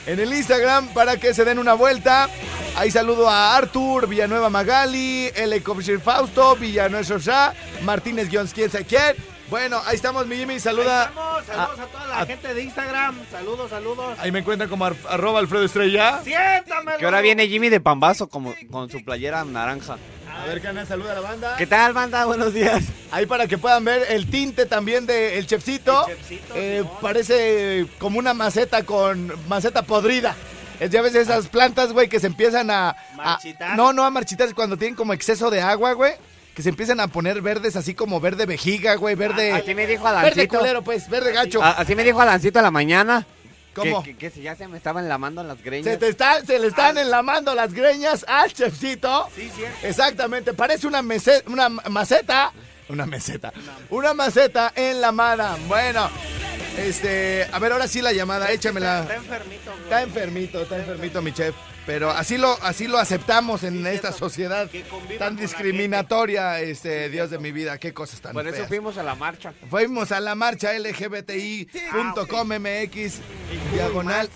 En 0.06 0.20
el 0.20 0.34
Instagram 0.34 0.88
para 0.90 1.18
que 1.18 1.34
se 1.36 1.46
den 1.46 1.60
una 1.60 1.74
vuelta. 1.76 2.30
Ahí 2.76 2.90
saludo 2.90 3.30
a 3.30 3.56
Artur, 3.56 4.08
Villanueva 4.08 4.50
Magali, 4.50 5.30
L. 5.36 5.62
Copshire 5.62 6.00
Fausto, 6.00 6.56
Villanueva 6.56 7.04
Sosa, 7.04 7.54
Martínez 7.84 8.28
Guions, 8.30 8.52
quién 8.54 8.72
sabe 8.72 8.86
quién. 8.86 9.16
Bueno, 9.52 9.80
ahí 9.86 9.96
estamos, 9.96 10.26
mi 10.26 10.36
Jimmy. 10.38 10.60
Saluda. 10.60 11.04
Ahí 11.04 11.10
estamos, 11.10 11.46
saludos 11.46 11.80
a, 11.80 11.86
toda 11.88 12.08
la 12.08 12.20
a- 12.22 12.26
gente 12.26 12.54
de 12.56 12.64
Instagram. 12.64 13.16
Saludos, 13.32 13.70
saludos. 13.70 14.18
Ahí 14.20 14.32
me 14.32 14.40
encuentran 14.40 14.70
como 14.70 14.86
ar- 14.86 14.96
arroba 15.08 15.40
Alfredo 15.40 15.66
Estrella. 15.66 16.22
Siéntamelo. 16.24 16.98
Que 16.98 17.06
ahora 17.06 17.22
viene 17.22 17.48
Jimmy 17.48 17.70
de 17.70 17.80
Pambazo 17.80 18.28
como, 18.30 18.56
con 18.72 18.90
su 18.90 19.04
playera 19.04 19.44
naranja. 19.46 19.98
A 20.42 20.46
ver, 20.46 20.62
Cana, 20.62 20.86
saluda 20.86 21.12
a 21.12 21.16
la 21.16 21.22
banda. 21.22 21.56
¿Qué 21.58 21.68
tal, 21.68 21.94
banda? 21.94 22.26
Buenos 22.26 22.54
días. 22.54 22.84
Ahí 23.12 23.26
para 23.26 23.48
que 23.48 23.58
puedan 23.58 23.84
ver 23.84 24.04
el 24.10 24.30
tinte 24.30 24.66
también 24.66 25.06
del 25.06 25.46
chefcito. 25.46 26.08
El 26.08 26.16
chefcito, 26.16 26.54
Eh, 26.56 26.84
parece 27.02 27.86
como 28.00 28.20
una 28.20 28.34
maceta 28.34 28.84
con 28.84 29.34
maceta 29.48 29.82
podrida. 29.82 30.36
Es 30.80 30.92
ya 30.92 31.02
ves 31.02 31.14
esas 31.16 31.48
plantas, 31.48 31.92
güey, 31.92 32.08
que 32.08 32.20
se 32.22 32.28
empiezan 32.28 32.72
a, 32.72 32.90
a- 32.92 32.96
Marchitar. 33.16 33.76
no, 33.76 33.92
no 33.92 34.06
a 34.06 34.10
marchitar 34.12 34.54
cuando 34.56 34.78
tienen 34.78 34.96
como 34.96 35.12
exceso 35.14 35.50
de 35.50 35.62
agua, 35.62 35.92
güey. 35.94 36.14
Que 36.56 36.64
se 36.64 36.70
empiezan 36.70 37.00
a 37.02 37.08
poner 37.08 37.42
verdes 37.42 37.76
así 37.76 37.94
como 37.94 38.20
verde 38.22 38.46
vejiga, 38.46 38.96
güey, 38.96 39.16
verde. 39.16 39.52
Así 39.52 39.76
me 39.76 39.86
dijo 39.88 40.04
verde 40.06 40.20
Adancito. 40.20 40.58
culero, 40.60 40.82
pues, 40.84 41.10
verde 41.10 41.34
gacho. 41.34 41.62
A- 41.62 41.72
Así 41.72 41.96
me 41.96 42.04
dijo 42.04 42.20
Alancito 42.22 42.60
a 42.60 42.62
la 42.62 42.72
mañana. 42.72 43.26
¿Cómo? 43.74 44.04
Que, 44.04 44.12
que, 44.12 44.18
que 44.18 44.30
si 44.32 44.42
ya 44.42 44.56
se 44.56 44.68
me 44.68 44.78
estaban 44.78 45.08
lamando 45.08 45.44
las 45.44 45.62
greñas. 45.64 45.86
Se, 45.94 45.98
te 45.98 46.08
está, 46.10 46.44
se 46.46 46.60
le 46.60 46.68
están 46.68 46.98
enlamando 46.98 47.54
las 47.56 47.74
greñas 47.74 48.26
al 48.28 48.52
chefcito. 48.54 49.28
Sí, 49.36 49.50
cierto. 49.56 49.88
Exactamente, 49.88 50.54
parece 50.54 50.88
una, 50.88 51.02
mese- 51.02 51.44
una 51.48 51.70
maceta. 51.70 52.52
Una 52.90 53.06
meseta. 53.06 53.54
Una 53.92 54.14
maceta 54.16 54.74
en 54.76 55.00
la 55.00 55.12
mano. 55.12 55.56
Bueno, 55.68 56.10
este. 56.88 57.48
A 57.52 57.60
ver, 57.60 57.72
ahora 57.72 57.88
sí 57.88 58.02
la 58.02 58.12
llamada, 58.14 58.52
échamela. 58.52 59.02
Está 59.02 59.16
enfermito, 59.16 59.72
güey. 59.72 59.84
Está 59.84 60.02
enfermito, 60.02 60.62
está 60.62 60.78
enfermito 60.78 61.22
mi 61.22 61.32
chef. 61.34 61.56
Pero 61.86 62.12
así 62.12 62.38
lo, 62.38 62.56
así 62.62 62.88
lo 62.88 63.00
aceptamos 63.00 63.64
en 63.64 63.88
esta 63.88 64.12
sociedad 64.12 64.70
tan 65.18 65.36
discriminatoria, 65.36 66.60
este, 66.60 67.10
Dios 67.10 67.32
de 67.32 67.40
mi 67.40 67.52
vida. 67.52 67.80
Qué 67.80 67.94
cosas 67.94 68.22
tan 68.22 68.34
Por 68.34 68.46
eso 68.48 68.58
feas. 68.58 68.68
fuimos 68.68 68.98
a 68.98 69.04
la 69.04 69.16
marcha. 69.16 69.54
Fuimos 69.70 70.12
a 70.12 70.20
la 70.20 70.36
marcha 70.36 70.72
LGBTI.com 70.78 72.48
MX 72.48 73.20
diagonal 73.74 74.30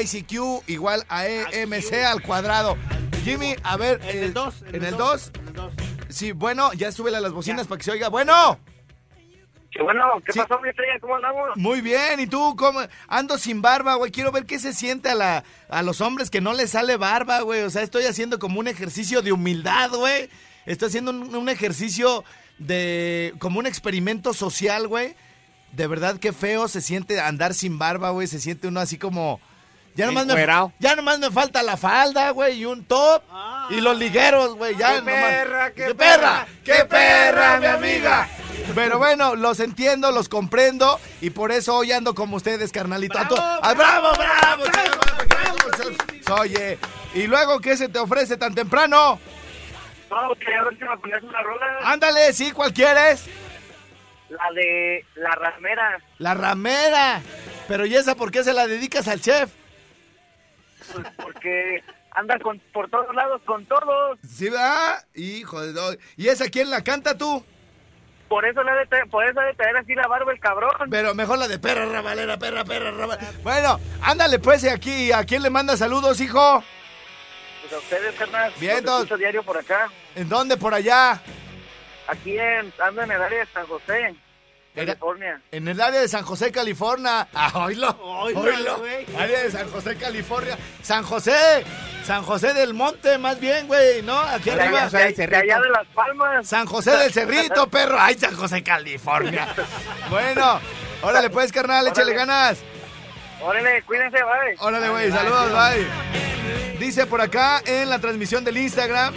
ICQ 0.00 0.68
igual 0.68 1.04
a 1.08 1.26
EMC 1.28 1.92
al 2.04 2.22
cuadrado. 2.22 2.76
Jimmy, 3.24 3.54
a 3.62 3.76
ver. 3.76 4.00
En 4.04 4.24
el 4.24 4.34
2. 4.34 4.54
¿En 4.72 4.84
el 4.84 4.96
2? 4.96 5.32
En 5.34 5.46
el 5.48 5.52
2. 5.54 5.72
Sí, 6.08 6.32
bueno, 6.32 6.72
ya 6.72 6.90
súbele 6.92 7.16
a 7.16 7.20
las 7.20 7.32
bocinas 7.32 7.66
para 7.66 7.78
que 7.78 7.84
se 7.84 7.90
oiga. 7.92 8.08
Bueno, 8.08 8.58
Bueno, 9.82 10.04
¿qué 10.24 10.32
Sí. 10.32 10.38
pasó, 10.40 10.60
mi 10.60 10.68
estrella? 10.68 10.98
¿Cómo 11.00 11.16
andamos? 11.16 11.50
muy 11.56 11.80
bien. 11.80 12.20
¿Y 12.20 12.26
tú 12.26 12.54
cómo? 12.56 12.80
Ando 13.08 13.38
sin 13.38 13.62
barba, 13.62 13.94
güey. 13.94 14.10
Quiero 14.10 14.32
ver 14.32 14.46
qué 14.46 14.58
se 14.58 14.72
siente 14.72 15.10
a, 15.10 15.14
la, 15.14 15.44
a 15.68 15.82
los 15.82 16.00
hombres 16.00 16.30
que 16.30 16.40
no 16.40 16.52
les 16.54 16.70
sale 16.70 16.96
barba, 16.96 17.40
güey. 17.40 17.62
O 17.62 17.70
sea, 17.70 17.82
estoy 17.82 18.04
haciendo 18.04 18.38
como 18.38 18.60
un 18.60 18.68
ejercicio 18.68 19.22
de 19.22 19.32
humildad, 19.32 19.90
güey. 19.90 20.28
Estoy 20.66 20.88
haciendo 20.88 21.10
un, 21.12 21.34
un 21.34 21.48
ejercicio 21.48 22.24
de... 22.58 23.34
como 23.38 23.58
un 23.58 23.66
experimento 23.66 24.34
social, 24.34 24.88
güey. 24.88 25.14
De 25.72 25.86
verdad, 25.86 26.18
qué 26.18 26.32
feo 26.32 26.68
se 26.68 26.80
siente 26.80 27.20
andar 27.20 27.54
sin 27.54 27.78
barba, 27.78 28.10
güey. 28.10 28.26
Se 28.26 28.40
siente 28.40 28.68
uno 28.68 28.80
así 28.80 28.98
como... 28.98 29.40
Ya 29.96 30.06
nomás, 30.06 30.26
me, 30.26 30.46
ya 30.78 30.94
nomás 30.94 31.18
me 31.18 31.30
falta 31.30 31.62
la 31.62 31.76
falda, 31.76 32.30
güey, 32.30 32.58
y 32.60 32.64
un 32.66 32.84
top. 32.84 33.22
y 33.70 33.80
los 33.80 33.96
ligueros, 33.98 34.54
güey. 34.54 34.76
Ya 34.76 34.96
¡Qué 34.96 35.00
nomás- 35.00 35.24
perra, 35.24 35.70
qué 35.72 35.94
perra! 35.94 35.96
perra! 35.96 36.46
¡Qué 36.64 36.84
perra, 36.84 37.58
mi 37.60 37.66
amiga! 37.66 38.28
Pero 38.74 38.98
bueno, 38.98 39.34
los 39.36 39.58
entiendo, 39.60 40.12
los 40.12 40.28
comprendo. 40.28 41.00
Y 41.22 41.30
por 41.30 41.50
eso 41.50 41.76
hoy 41.76 41.92
ando 41.92 42.14
como 42.14 42.36
ustedes, 42.36 42.72
carnalito. 42.72 43.18
A 43.18 43.26
to- 43.28 43.36
¡Ah, 43.38 43.72
¡Bravo, 43.74 44.08
bravo! 44.16 44.64
Oye, 46.40 46.78
¿y 47.14 47.26
luego 47.26 47.60
qué 47.60 47.76
se 47.76 47.88
te 47.88 47.98
ofrece 47.98 48.36
tan 48.36 48.54
temprano? 48.54 49.18
No, 50.10 50.34
quería 50.38 50.62
ver 50.62 50.76
si 50.78 50.84
me 50.84 50.96
ponías 50.98 51.22
una 51.22 51.42
rola. 51.42 51.66
Ándale, 51.84 52.32
sí, 52.32 52.52
¿cuál 52.52 52.72
quieres? 52.72 53.24
La 54.28 54.50
de 54.54 55.04
La 55.14 55.30
Ramera. 55.36 55.98
La 56.18 56.34
ramera. 56.34 57.22
Pero 57.68 57.86
¿y 57.86 57.94
esa 57.94 58.14
por 58.14 58.30
qué 58.30 58.42
se 58.44 58.52
la 58.52 58.66
dedicas 58.66 59.06
al 59.08 59.20
chef? 59.20 59.50
Pues, 60.92 61.06
porque 61.16 61.82
anda 62.12 62.38
con, 62.38 62.58
por 62.72 62.88
todos 62.90 63.14
lados 63.14 63.42
con 63.44 63.64
todos. 63.66 64.18
¿Sí, 64.26 64.48
va? 64.48 65.02
Hijo 65.14 65.60
de... 65.60 65.72
do- 65.72 65.96
¿Y 66.16 66.28
esa 66.28 66.48
quién 66.48 66.70
la 66.70 66.82
canta 66.82 67.16
tú? 67.16 67.44
Por 68.28 68.44
eso 68.44 68.60
le 68.64 68.70
ha 68.72 68.74
de 68.74 68.86
por 69.08 69.24
eso 69.24 69.40
de 69.40 69.54
traer 69.54 69.76
así 69.76 69.94
la 69.94 70.08
barba 70.08 70.32
el 70.32 70.40
cabrón. 70.40 70.72
Pero 70.90 71.14
mejor 71.14 71.38
la 71.38 71.46
de 71.46 71.60
perra 71.60 71.86
rabalera, 71.86 72.36
perra, 72.36 72.64
perra, 72.64 72.90
rabalera. 72.90 73.30
Bueno, 73.44 73.78
ándale 74.02 74.40
pues 74.40 74.64
aquí. 74.64 75.12
¿A 75.12 75.22
quién 75.24 75.42
le 75.42 75.50
manda 75.50 75.76
saludos, 75.76 76.20
hijo? 76.20 76.64
Pues 77.60 77.72
a 77.72 77.78
ustedes, 77.78 78.14
carnal. 78.16 78.52
Bien, 78.58 78.84
diario 79.18 79.42
por 79.44 79.56
acá. 79.58 79.88
¿En 80.16 80.28
dónde? 80.28 80.56
Por 80.56 80.74
allá. 80.74 81.20
Aquí 82.08 82.36
en, 82.38 82.72
ando 82.80 83.02
en 83.02 83.10
el 83.12 83.22
área 83.22 83.40
de 83.40 83.46
San 83.46 83.66
José, 83.66 84.14
California. 84.84 85.40
En 85.50 85.68
el 85.68 85.80
área 85.80 86.00
de 86.00 86.08
San 86.08 86.24
José, 86.24 86.52
California. 86.52 87.26
Ah, 87.34 87.64
oílo. 87.66 87.90
Oílo, 88.02 88.40
Oílo. 88.40 88.78
güey. 88.78 89.06
Área 89.18 89.42
de 89.42 89.50
San 89.50 89.70
José, 89.70 89.96
California. 89.96 90.58
San 90.82 91.02
José. 91.02 91.64
San 92.04 92.22
José 92.22 92.54
del 92.54 92.74
Monte, 92.74 93.18
más 93.18 93.40
bien, 93.40 93.66
güey, 93.66 94.02
¿no? 94.02 94.18
Aquí 94.18 94.50
De 94.50 94.60
arriba. 94.62 94.84
allá- 94.84 94.98
de- 95.10 95.36
allá 95.36 95.60
de 95.60 95.68
Las 95.70 95.86
Palmas. 95.94 96.46
San 96.46 96.66
José 96.66 96.96
del 96.96 97.12
Cerrito, 97.14 97.66
perro. 97.68 97.96
Ay, 97.98 98.14
San 98.18 98.36
José, 98.36 98.62
California. 98.62 99.48
Bueno, 100.10 100.60
órale 101.02 101.30
pues, 101.30 101.50
carnal, 101.50 101.88
échale 101.88 102.14
ganas. 102.14 102.58
Órale, 103.42 103.82
cuídense, 103.82 104.18
bye. 104.22 104.56
Órale, 104.60 104.88
güey, 104.88 105.10
saludos, 105.10 105.50
bye. 105.52 106.78
Dice 106.78 107.06
por 107.06 107.20
acá 107.20 107.60
en 107.66 107.90
la 107.90 107.98
transmisión 107.98 108.44
del 108.44 108.56
Instagram, 108.58 109.12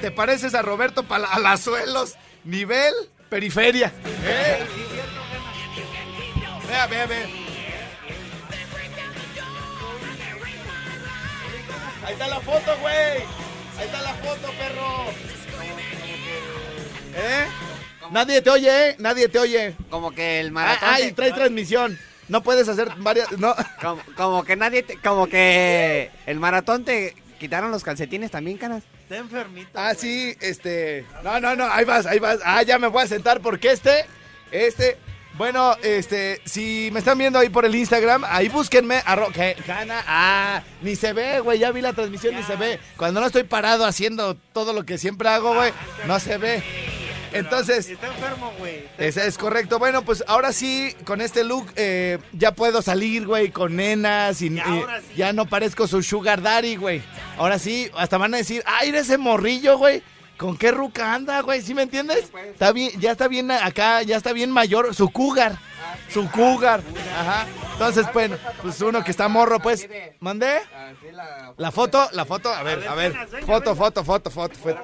¿te 0.00 0.10
pareces 0.10 0.54
a 0.54 0.62
Roberto 0.62 1.04
Palazuelos? 1.04 2.16
Nivel 2.44 2.92
periferia. 3.28 3.92
¿Eh? 4.24 4.64
Vea, 6.68 6.86
vea, 6.86 7.06
vea. 7.06 7.26
Ahí 12.04 12.12
está 12.12 12.28
la 12.28 12.40
foto, 12.40 12.76
güey. 12.80 12.94
Ahí 12.94 13.84
está 13.84 14.02
la 14.02 14.14
foto, 14.14 14.52
perro. 14.58 15.04
¿Eh? 17.18 17.46
Nadie 18.12 18.42
te 18.42 18.50
oye, 18.50 18.90
¿eh? 18.90 18.96
Nadie 18.98 19.28
te 19.28 19.38
oye. 19.38 19.74
Como 19.90 20.12
que 20.12 20.40
el 20.40 20.48
Ah, 20.48 20.52
maratón. 20.52 20.88
Ay, 20.92 21.12
trae 21.12 21.32
transmisión. 21.32 21.98
No 22.28 22.42
puedes 22.42 22.68
hacer 22.68 22.88
varias. 22.98 23.30
No. 23.38 23.54
como, 23.80 24.02
como 24.16 24.44
que 24.44 24.56
nadie. 24.56 24.82
te- 24.82 24.98
como 24.98 25.26
que 25.26 26.10
el 26.26 26.38
maratón 26.38 26.84
te 26.84 27.14
quitaron 27.40 27.70
los 27.70 27.82
calcetines 27.82 28.30
también, 28.30 28.58
canas. 28.58 28.84
Está 29.06 29.18
enfermito. 29.18 29.70
Ah, 29.74 29.94
sí, 29.94 30.36
este. 30.40 31.06
No, 31.22 31.38
no, 31.38 31.54
no, 31.54 31.70
ahí 31.70 31.84
vas, 31.84 32.06
ahí 32.06 32.18
vas. 32.18 32.40
Ah, 32.44 32.64
ya 32.64 32.76
me 32.76 32.88
voy 32.88 33.04
a 33.04 33.06
sentar 33.06 33.40
porque 33.40 33.70
este. 33.70 34.04
Este. 34.50 34.98
Bueno, 35.38 35.76
este, 35.84 36.40
si 36.44 36.88
me 36.92 36.98
están 36.98 37.16
viendo 37.16 37.38
ahí 37.38 37.48
por 37.48 37.64
el 37.64 37.74
Instagram, 37.76 38.24
ahí 38.26 38.48
búsquenme. 38.48 39.02
Arro 39.06 39.30
que, 39.30 39.54
Cana, 39.64 40.02
ah, 40.08 40.62
ni 40.82 40.96
se 40.96 41.12
ve, 41.12 41.38
güey, 41.38 41.60
ya 41.60 41.70
vi 41.70 41.82
la 41.82 41.92
transmisión, 41.92 42.34
ni 42.34 42.42
se 42.42 42.56
ve. 42.56 42.80
Cuando 42.96 43.20
no 43.20 43.28
estoy 43.28 43.44
parado 43.44 43.84
haciendo 43.84 44.34
todo 44.34 44.72
lo 44.72 44.84
que 44.84 44.98
siempre 44.98 45.28
hago, 45.28 45.54
güey, 45.54 45.72
no 46.06 46.18
se 46.18 46.38
ve. 46.38 46.64
Entonces, 47.32 47.88
Está 47.88 48.06
enfermo, 48.08 48.52
güey. 48.58 48.88
Es 48.98 49.38
correcto. 49.38 49.78
Bueno, 49.78 50.02
pues 50.02 50.24
ahora 50.26 50.52
sí, 50.52 50.94
con 51.04 51.20
este 51.20 51.44
look 51.44 51.66
eh, 51.76 52.18
ya 52.32 52.52
puedo 52.52 52.82
salir, 52.82 53.26
güey, 53.26 53.50
con 53.50 53.76
nenas 53.76 54.42
y, 54.42 54.48
y 54.48 54.60
ahora 54.60 55.00
sí. 55.00 55.14
ya 55.16 55.32
no 55.32 55.46
parezco 55.46 55.86
su 55.86 56.02
sugar 56.02 56.42
daddy, 56.42 56.76
güey. 56.76 57.02
Ahora 57.38 57.58
sí, 57.58 57.90
hasta 57.96 58.18
van 58.18 58.34
a 58.34 58.38
decir, 58.38 58.62
ay, 58.66 58.90
eres 58.90 59.02
ese 59.02 59.18
morrillo, 59.18 59.78
güey. 59.78 60.02
¿Con 60.36 60.58
qué 60.58 60.70
ruca 60.70 61.14
anda, 61.14 61.40
güey? 61.40 61.62
¿Sí 61.62 61.72
me 61.72 61.82
entiendes? 61.82 62.30
Está 62.52 62.72
bien, 62.72 62.90
ya 63.00 63.12
está 63.12 63.26
bien 63.26 63.50
acá, 63.50 64.02
ya 64.02 64.16
está 64.18 64.34
bien 64.34 64.50
mayor, 64.50 64.94
su 64.94 65.08
cougar. 65.10 65.58
Su 66.08 66.30
cougar. 66.30 66.80
Ajá. 67.18 67.46
Entonces, 67.72 68.06
bueno, 68.12 68.36
pues 68.62 68.80
uno 68.80 69.04
que 69.04 69.10
está 69.10 69.28
morro, 69.28 69.60
pues. 69.60 69.88
¿Mandé? 70.20 70.60
La 71.58 71.70
foto, 71.70 72.08
la 72.12 72.24
foto, 72.24 72.52
a 72.52 72.62
ver, 72.62 72.86
a 72.88 72.94
ver. 72.94 73.14
Foto, 73.44 73.74
foto, 73.74 74.04
foto, 74.04 74.30
foto. 74.30 74.54
foto. 74.58 74.78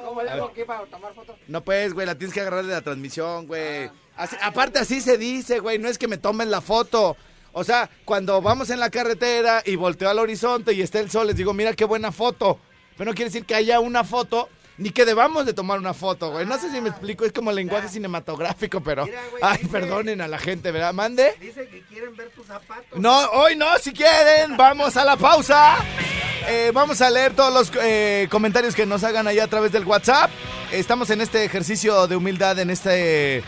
No, 1.48 1.62
pues, 1.64 1.92
güey, 1.94 2.07
la 2.07 2.14
tienes 2.16 2.35
que 2.35 2.40
agarrar 2.40 2.64
de 2.64 2.72
la 2.72 2.83
transmisión, 2.83 3.46
güey. 3.46 3.90
Así- 4.16 4.37
aparte, 4.42 4.79
así 4.79 5.01
se 5.01 5.16
dice, 5.18 5.59
güey, 5.61 5.79
no 5.79 5.88
es 5.88 5.98
que 5.98 6.09
me 6.09 6.18
tomen 6.18 6.51
la 6.51 6.61
foto. 6.61 7.16
O 7.53 7.64
sea, 7.64 7.90
cuando 8.05 8.40
vamos 8.40 8.70
en 8.70 8.81
la 8.81 8.90
carretera 8.90 9.62
y 9.64 9.77
volteo 9.77 10.09
al 10.09 10.18
horizonte 10.18 10.72
y 10.72 10.81
está 10.83 11.01
el 11.01 11.11
sol, 11.11 11.27
les 11.27 11.37
digo, 11.37 11.53
mira 11.53 11.75
qué 11.75 11.85
buena 11.85 12.11
foto. 12.12 12.59
Pero 12.96 13.11
no 13.11 13.14
quiere 13.14 13.31
decir 13.31 13.44
que 13.44 13.55
haya 13.55 13.81
una 13.81 14.05
foto, 14.05 14.48
ni 14.78 14.90
que 14.90 15.04
debamos 15.04 15.46
de 15.46 15.52
tomar 15.52 15.78
una 15.78 15.94
foto, 15.94 16.30
güey. 16.30 16.46
No 16.46 16.58
sé 16.58 16.70
si 16.70 16.80
me 16.80 16.88
explico, 16.88 17.24
es 17.24 17.32
como 17.32 17.52
lenguaje 17.52 17.88
cinematográfico, 17.88 18.80
pero... 18.80 19.06
Ay, 19.40 19.64
perdonen 19.70 20.20
a 20.20 20.28
la 20.28 20.38
gente, 20.38 20.70
¿verdad? 20.70 20.94
¿Mande? 20.94 21.35
Dice 21.40 21.68
que 21.68 21.82
quieren 21.82 22.16
ver 22.16 22.30
tus 22.30 22.46
zapatos. 22.46 22.98
No, 22.98 23.30
hoy 23.30 23.56
no, 23.56 23.66
si 23.78 23.92
quieren, 23.92 24.56
vamos 24.56 24.96
a 24.96 25.04
la 25.04 25.16
pausa. 25.16 25.76
Eh, 26.48 26.70
vamos 26.74 27.00
a 27.00 27.11
leer 27.11 27.35
todos 27.35 27.52
los 27.52 27.72
eh, 27.82 28.26
comentarios 28.30 28.74
que 28.74 28.87
nos 28.87 29.04
hagan 29.04 29.28
allá 29.28 29.44
a 29.44 29.48
través 29.48 29.72
del 29.72 29.85
WhatsApp. 29.85 30.30
Estamos 30.72 31.11
en 31.11 31.20
este 31.20 31.44
ejercicio 31.44 32.06
de 32.06 32.16
humildad, 32.16 32.58
en 32.58 32.70
este, 32.70 33.44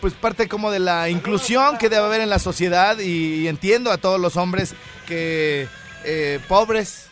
pues 0.00 0.12
parte 0.14 0.48
como 0.48 0.70
de 0.70 0.80
la 0.80 1.08
inclusión 1.08 1.78
que 1.78 1.88
debe 1.88 2.04
haber 2.04 2.20
en 2.20 2.30
la 2.30 2.38
sociedad 2.38 2.98
y, 2.98 3.48
entiendo 3.48 3.90
a 3.90 3.98
todos 3.98 4.20
los 4.20 4.36
hombres 4.36 4.74
que 5.06 5.68
eh, 6.04 6.40
pobres, 6.48 7.07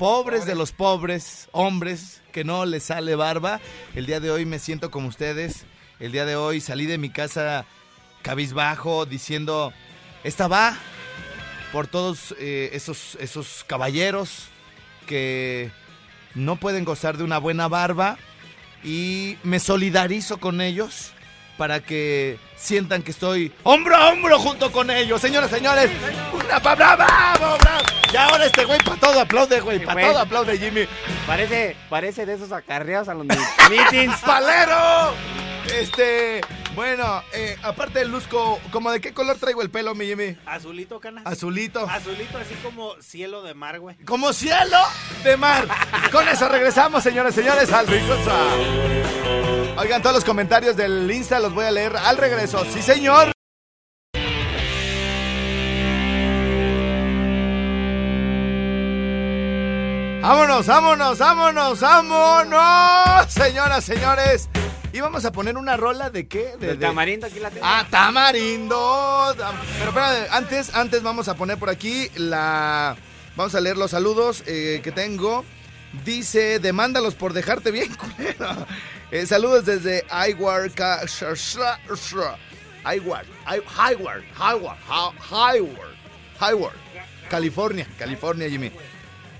pobres 0.00 0.46
de 0.46 0.54
los 0.54 0.72
pobres, 0.72 1.50
hombres 1.52 2.22
que 2.32 2.42
no 2.42 2.64
les 2.64 2.84
sale 2.84 3.14
barba. 3.16 3.60
El 3.94 4.06
día 4.06 4.18
de 4.18 4.30
hoy 4.30 4.46
me 4.46 4.58
siento 4.58 4.90
como 4.90 5.08
ustedes. 5.08 5.66
El 5.98 6.10
día 6.10 6.24
de 6.24 6.36
hoy 6.36 6.62
salí 6.62 6.86
de 6.86 6.96
mi 6.96 7.10
casa 7.10 7.66
cabizbajo 8.22 9.04
diciendo, 9.04 9.74
esta 10.24 10.48
va 10.48 10.74
por 11.70 11.86
todos 11.86 12.34
eh, 12.38 12.70
esos, 12.72 13.18
esos 13.20 13.62
caballeros 13.64 14.48
que 15.06 15.70
no 16.34 16.56
pueden 16.56 16.86
gozar 16.86 17.18
de 17.18 17.24
una 17.24 17.36
buena 17.36 17.68
barba 17.68 18.16
y 18.82 19.36
me 19.42 19.60
solidarizo 19.60 20.38
con 20.38 20.62
ellos 20.62 21.12
para 21.60 21.80
que 21.80 22.38
sientan 22.56 23.02
que 23.02 23.10
estoy 23.10 23.52
hombro 23.64 23.94
a 23.94 24.08
hombro 24.08 24.38
junto 24.38 24.72
con 24.72 24.88
ellos. 24.90 25.20
Señoras, 25.20 25.50
señores, 25.50 25.90
una 26.32 26.58
pa- 26.58 26.74
bravo, 26.74 27.04
bravo, 27.04 27.58
bravo. 27.58 27.84
Y 28.10 28.16
ahora 28.16 28.46
este 28.46 28.64
güey 28.64 28.78
para 28.82 28.96
todo 28.96 29.20
aplaude, 29.20 29.60
güey, 29.60 29.78
para 29.84 30.08
todo 30.08 30.18
aplaude, 30.20 30.56
Jimmy. 30.56 30.86
Parece, 31.26 31.76
parece 31.90 32.24
de 32.24 32.32
esos 32.32 32.50
acarreos 32.50 33.10
a 33.10 33.14
los 33.14 33.26
meetings. 33.70 34.16
¡Palero! 34.24 35.12
Este, 35.78 36.40
bueno, 36.80 37.22
eh, 37.34 37.58
aparte 37.62 37.98
del 37.98 38.10
luzco, 38.10 38.58
¿como 38.70 38.90
de 38.90 39.02
qué 39.02 39.12
color 39.12 39.36
traigo 39.36 39.60
el 39.60 39.68
pelo, 39.68 39.94
mi 39.94 40.06
Jimmy? 40.06 40.38
Azulito, 40.46 40.98
canas. 40.98 41.26
Azulito. 41.26 41.80
Azulito, 41.86 42.38
así 42.38 42.54
como 42.62 42.94
cielo 43.02 43.42
de 43.42 43.52
mar, 43.52 43.80
güey. 43.80 43.96
Como 44.06 44.32
cielo 44.32 44.78
de 45.22 45.36
mar. 45.36 45.68
Con 46.10 46.26
eso 46.26 46.48
regresamos, 46.48 47.02
señores, 47.02 47.34
señores, 47.34 47.70
al 47.70 47.86
Ricosa. 47.86 48.34
Oigan, 49.76 50.00
todos 50.00 50.14
los 50.14 50.24
comentarios 50.24 50.74
del 50.74 51.10
Insta 51.10 51.38
los 51.38 51.52
voy 51.52 51.66
a 51.66 51.70
leer 51.70 51.94
al 51.98 52.16
regreso. 52.16 52.64
Sí, 52.72 52.80
señor. 52.80 53.30
Vámonos, 60.22 60.66
vámonos, 60.66 61.18
vámonos, 61.18 61.80
vámonos, 61.80 63.30
señoras, 63.30 63.84
señores. 63.84 64.48
Y 64.92 65.00
vamos 65.00 65.24
a 65.24 65.30
poner 65.32 65.56
una 65.56 65.76
rola 65.76 66.10
de 66.10 66.26
qué? 66.26 66.52
De, 66.58 66.68
de- 66.68 66.76
tamarindo 66.76 67.26
aquí 67.26 67.38
la 67.38 67.50
tengo. 67.50 67.64
Ah, 67.64 67.86
tamarindo. 67.90 68.76
Tam- 69.36 69.54
Pero 69.78 69.90
espérate, 69.90 70.28
antes, 70.30 70.74
antes 70.74 71.02
vamos 71.02 71.28
a 71.28 71.34
poner 71.34 71.58
por 71.58 71.70
aquí 71.70 72.10
la. 72.16 72.96
Vamos 73.36 73.54
a 73.54 73.60
leer 73.60 73.76
los 73.76 73.92
saludos 73.92 74.42
eh, 74.46 74.80
que 74.82 74.90
tengo. 74.92 75.44
Dice, 76.04 76.58
demándalos 76.58 77.14
por 77.14 77.32
dejarte 77.32 77.70
bien, 77.70 77.92
culero. 78.16 78.66
Eh, 79.12 79.26
saludos 79.26 79.64
desde 79.64 80.04
Hayward, 80.10 80.72
Hayward, 82.84 84.74
Ha- 84.88 85.12
Hayward, 85.30 85.94
Hayward, 86.40 86.74
California, 87.28 87.86
California, 87.98 88.48
Jimmy. 88.48 88.72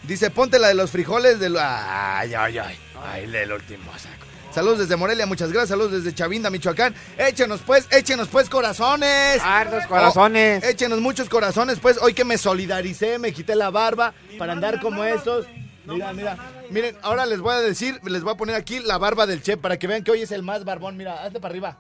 Dice, 0.03 0.31
ponte 0.31 0.59
la 0.59 0.69
de 0.69 0.75
los 0.75 0.91
frijoles 0.91 1.39
de... 1.41 1.47
Ay, 1.61 2.35
ay, 2.35 2.59
ay, 2.59 2.79
ay, 3.05 3.25
el 3.35 3.53
último 3.53 3.93
saco. 3.99 4.27
Saludos 4.51 4.81
desde 4.81 4.97
Morelia, 4.97 5.27
muchas 5.27 5.53
gracias. 5.53 5.71
Saludos 5.71 5.93
desde 5.93 6.13
Chavinda, 6.13 6.51
Michoacán. 6.51 6.95
Échenos 7.17 7.61
pues, 7.65 7.87
échenos 7.93 8.29
pues 8.29 8.49
corazones. 8.49 9.41
Hartos 9.43 9.87
corazones. 9.87 10.65
Oh, 10.65 10.69
échenos 10.69 11.01
muchos 11.01 11.29
corazones 11.29 11.79
pues. 11.79 11.99
Hoy 12.03 12.15
que 12.15 12.25
me 12.25 12.37
solidaricé, 12.37 13.19
me 13.19 13.33
quité 13.33 13.55
la 13.55 13.71
barba 13.71 14.13
para 14.39 14.53
andar 14.53 14.81
como 14.81 15.05
estos. 15.05 15.47
Mira, 15.87 16.13
mira. 16.13 16.37
Miren, 16.71 16.97
ahora 17.03 17.27
les 17.27 17.41
voy 17.41 17.55
a 17.55 17.61
decir, 17.61 18.01
les 18.05 18.23
voy 18.23 18.33
a 18.33 18.37
poner 18.37 18.57
aquí 18.57 18.81
la 18.81 18.99
barba 18.99 19.27
del 19.27 19.43
chef 19.43 19.59
para 19.59 19.79
que 19.79 19.87
vean 19.87 20.03
que 20.03 20.11
hoy 20.11 20.23
es 20.23 20.33
el 20.33 20.43
más 20.43 20.65
barbón. 20.65 20.97
Mira, 20.97 21.25
hazte 21.25 21.41
para 21.41 21.53
arriba. 21.53 21.79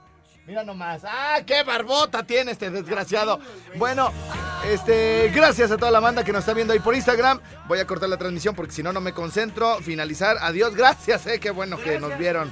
Mira 0.50 0.64
nomás. 0.64 1.02
¡Ah, 1.04 1.38
qué 1.46 1.62
barbota 1.62 2.24
tiene 2.24 2.50
este 2.50 2.70
desgraciado! 2.70 3.38
Bueno, 3.76 4.10
este, 4.66 5.30
gracias 5.32 5.70
a 5.70 5.76
toda 5.76 5.92
la 5.92 6.00
banda 6.00 6.24
que 6.24 6.32
nos 6.32 6.40
está 6.40 6.54
viendo 6.54 6.72
ahí 6.72 6.80
por 6.80 6.96
Instagram. 6.96 7.40
Voy 7.68 7.78
a 7.78 7.86
cortar 7.86 8.08
la 8.08 8.16
transmisión 8.16 8.56
porque 8.56 8.72
si 8.72 8.82
no, 8.82 8.92
no 8.92 9.00
me 9.00 9.12
concentro. 9.12 9.78
Finalizar. 9.78 10.38
Adiós, 10.40 10.74
gracias, 10.74 11.24
eh. 11.28 11.38
Qué 11.38 11.52
bueno 11.52 11.78
que 11.78 12.00
nos 12.00 12.18
vieron. 12.18 12.50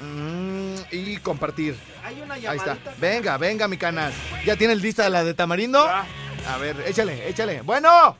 Mm, 0.00 0.76
y 0.90 1.18
compartir. 1.18 1.76
Hay 2.02 2.18
una 2.22 2.32
Ahí 2.32 2.56
está. 2.56 2.78
Venga, 2.96 3.36
venga, 3.36 3.68
mi 3.68 3.76
canas. 3.76 4.14
¿Ya 4.46 4.56
tienes 4.56 4.80
lista 4.80 5.06
la 5.10 5.22
de 5.22 5.34
tamarindo? 5.34 5.86
A 5.86 6.56
ver, 6.58 6.82
échale, 6.86 7.28
échale. 7.28 7.60
Bueno. 7.60 8.16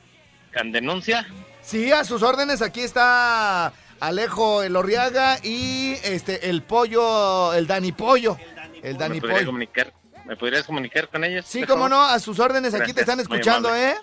¿Can 0.50 0.70
denuncia? 0.70 1.26
Sí, 1.62 1.92
a 1.92 2.04
sus 2.04 2.22
órdenes, 2.22 2.60
aquí 2.60 2.82
está 2.82 3.72
Alejo 4.00 4.62
Elorriaga 4.62 5.38
y 5.42 5.92
este 6.04 6.50
el 6.50 6.62
pollo, 6.62 7.54
el 7.54 7.66
Dani 7.66 7.92
Pollo. 7.92 8.36
El 8.38 8.55
Dani 8.82 9.14
¿Me 9.16 9.20
podrías 9.20 9.38
Pollo. 9.40 9.46
comunicar, 9.46 9.92
¿Me 10.24 10.36
podrías 10.36 10.64
comunicar 10.64 11.08
con 11.08 11.24
ellos? 11.24 11.44
Sí, 11.46 11.60
cómo 11.62 11.84
favor? 11.84 11.90
no, 11.90 12.02
a 12.04 12.18
sus 12.18 12.38
órdenes, 12.38 12.74
aquí 12.74 12.92
te 12.92 13.00
están 13.00 13.20
escuchando. 13.20 13.74
¿eh? 13.74 13.94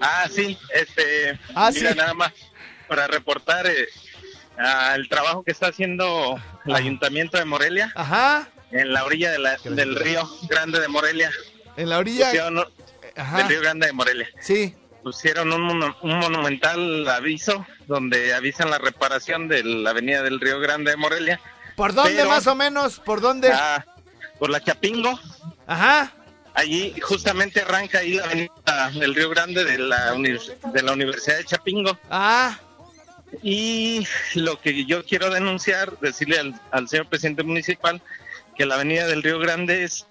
Ah, 0.00 0.26
sí, 0.32 0.56
este, 0.74 1.38
Ah, 1.54 1.70
mira, 1.74 1.92
sí. 1.92 1.96
nada 1.98 2.14
más 2.14 2.32
para 2.88 3.06
reportar 3.08 3.66
eh, 3.66 3.88
ah, 4.58 4.94
el 4.96 5.08
trabajo 5.08 5.42
que 5.42 5.50
está 5.52 5.66
haciendo 5.68 6.40
el 6.64 6.74
Ayuntamiento 6.74 7.36
de 7.38 7.44
Morelia 7.44 7.92
Ajá. 7.96 8.48
en 8.70 8.92
la 8.92 9.04
orilla 9.04 9.30
de 9.32 9.38
la- 9.38 9.56
del 9.64 9.96
río 9.96 10.28
Grande 10.48 10.80
de 10.80 10.88
Morelia. 10.88 11.30
En 11.76 11.88
la 11.90 11.98
orilla. 11.98 12.26
Pusieron- 12.30 12.68
Ajá. 13.16 13.36
del 13.38 13.48
río 13.48 13.60
Grande 13.60 13.86
de 13.88 13.92
Morelia. 13.92 14.28
Sí. 14.40 14.74
Pusieron 15.02 15.52
un, 15.52 15.62
un 16.02 16.18
monumental 16.18 17.08
aviso 17.08 17.66
donde 17.86 18.34
avisan 18.34 18.70
la 18.70 18.78
reparación 18.78 19.48
de 19.48 19.62
la 19.64 19.90
avenida 19.90 20.22
del 20.22 20.38
río 20.40 20.60
Grande 20.60 20.90
de 20.92 20.96
Morelia. 20.96 21.40
¿Por 21.76 21.92
dónde 21.94 22.14
Pero- 22.16 22.28
más 22.28 22.46
o 22.46 22.54
menos? 22.54 23.00
¿Por 23.00 23.20
dónde? 23.20 23.50
Ah, 23.52 23.84
por 24.38 24.50
la 24.50 24.62
Chapingo. 24.62 25.18
Ajá. 25.66 26.12
Allí 26.54 26.94
justamente 27.00 27.60
arranca 27.60 27.98
ahí 27.98 28.14
la 28.14 28.24
avenida 28.24 28.90
del 28.98 29.14
Río 29.14 29.30
Grande 29.30 29.64
de 29.64 29.78
la, 29.78 30.12
de 30.12 30.82
la 30.82 30.92
Universidad 30.92 31.36
de 31.38 31.44
Chapingo. 31.44 31.96
Ah. 32.10 32.58
Y 33.42 34.06
lo 34.34 34.60
que 34.60 34.84
yo 34.86 35.04
quiero 35.04 35.30
denunciar, 35.30 35.98
decirle 36.00 36.38
al, 36.38 36.60
al 36.70 36.88
señor 36.88 37.06
presidente 37.08 37.42
municipal 37.42 38.00
que 38.56 38.66
la 38.66 38.74
avenida 38.76 39.06
del 39.06 39.22
Río 39.22 39.38
Grande 39.38 39.84
es 39.84 40.06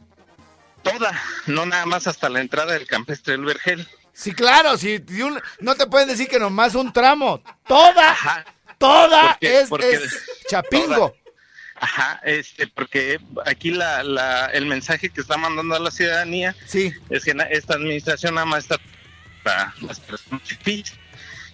toda, 0.83 1.11
no 1.47 1.65
nada 1.65 1.85
más 1.85 2.07
hasta 2.07 2.29
la 2.29 2.39
entrada 2.39 2.73
del 2.73 2.87
campestre 2.87 3.33
del 3.33 3.43
Vergel. 3.45 3.87
Sí, 4.13 4.33
claro, 4.33 4.77
si 4.77 5.03
no 5.59 5.75
te 5.75 5.85
pueden 5.87 6.07
decir 6.07 6.27
que 6.27 6.39
nomás 6.39 6.75
un 6.75 6.93
tramo. 6.93 7.41
Toda, 7.67 8.15
toda 8.77 9.31
Porque- 9.33 9.59
es, 9.61 9.69
porque- 9.69 9.91
es 9.91 10.21
Chapingo. 10.49 11.13
Ajá, 11.79 12.19
este, 12.23 12.67
porque 12.67 13.19
aquí 13.45 13.71
la, 13.71 14.03
la, 14.03 14.47
el 14.47 14.65
mensaje 14.65 15.09
que 15.09 15.21
está 15.21 15.37
mandando 15.37 15.75
a 15.75 15.79
la 15.79 15.91
ciudadanía 15.91 16.55
sí. 16.65 16.91
es 17.09 17.23
que 17.23 17.35
esta 17.51 17.75
administración 17.75 18.35
nada 18.35 18.45
más 18.45 18.63
está 18.63 18.77
para 19.43 19.73
las 19.81 19.99
personas 19.99 20.41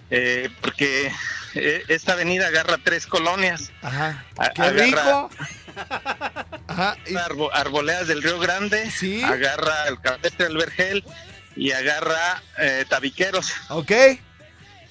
eh, 0.10 0.50
porque 0.62 1.12
eh, 1.56 1.84
esta 1.88 2.14
avenida 2.14 2.48
agarra 2.48 2.78
tres 2.84 3.08
colonias. 3.08 3.72
Ajá. 3.82 4.24
Qué 4.56 4.62
agarra- 4.62 4.84
rico. 4.84 5.30
Ajá. 6.68 6.98
Arbo- 7.08 7.50
arboledas 7.54 8.08
del 8.08 8.22
Río 8.24 8.40
Grande, 8.40 8.90
agarra 9.24 9.88
el 9.88 10.00
campestre 10.02 10.46
del 10.48 10.58
Vergel 10.58 11.04
y 11.56 11.72
agarra 11.72 12.42
eh, 12.60 12.86
tabiqueros. 12.88 13.52
Ok. 13.70 13.92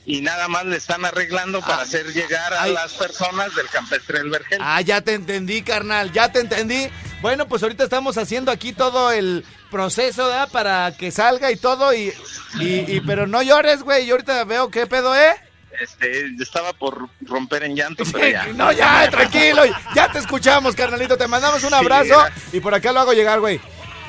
Y 0.04 0.20
nada 0.20 0.48
más 0.48 0.64
le 0.64 0.76
están 0.76 1.04
arreglando 1.04 1.60
para 1.60 1.82
hacer 1.82 2.06
llegar 2.12 2.52
a 2.54 2.62
ay. 2.62 2.72
las 2.74 2.92
personas 2.94 3.54
del 3.54 3.68
campestre 3.68 4.18
del 4.18 4.30
Vergel. 4.30 4.58
Ah, 4.60 4.80
ya 4.80 5.00
te 5.00 5.14
entendí, 5.14 5.62
carnal, 5.62 6.10
ya 6.12 6.32
te 6.32 6.40
entendí. 6.40 6.88
Bueno, 7.20 7.46
pues 7.46 7.62
ahorita 7.62 7.84
estamos 7.84 8.18
haciendo 8.18 8.50
aquí 8.50 8.72
todo 8.72 9.12
el 9.12 9.44
proceso, 9.70 10.26
¿verdad? 10.26 10.48
Para 10.50 10.92
que 10.98 11.12
salga 11.12 11.52
y 11.52 11.56
todo, 11.56 11.94
y, 11.94 12.12
y, 12.58 12.84
y- 12.96 13.00
pero 13.06 13.28
no 13.28 13.42
llores, 13.42 13.82
güey, 13.82 14.04
yo 14.06 14.14
ahorita 14.14 14.42
veo 14.44 14.70
qué 14.70 14.88
pedo, 14.88 15.14
¿eh? 15.16 15.34
Este, 15.80 16.26
estaba 16.40 16.72
por 16.72 17.08
romper 17.22 17.62
en 17.62 17.76
llanto, 17.76 18.02
pero 18.12 18.26
ya. 18.28 18.44
No, 18.54 18.72
ya, 18.72 19.08
tranquilo, 19.08 19.62
ya 19.94 20.10
te 20.10 20.18
escuchamos, 20.18 20.74
carnalito, 20.74 21.16
te 21.16 21.28
mandamos 21.28 21.62
un 21.62 21.74
abrazo 21.74 22.20
y 22.52 22.58
por 22.58 22.74
acá 22.74 22.90
lo 22.92 23.00
hago 23.00 23.12
llegar, 23.12 23.38
güey. 23.38 23.60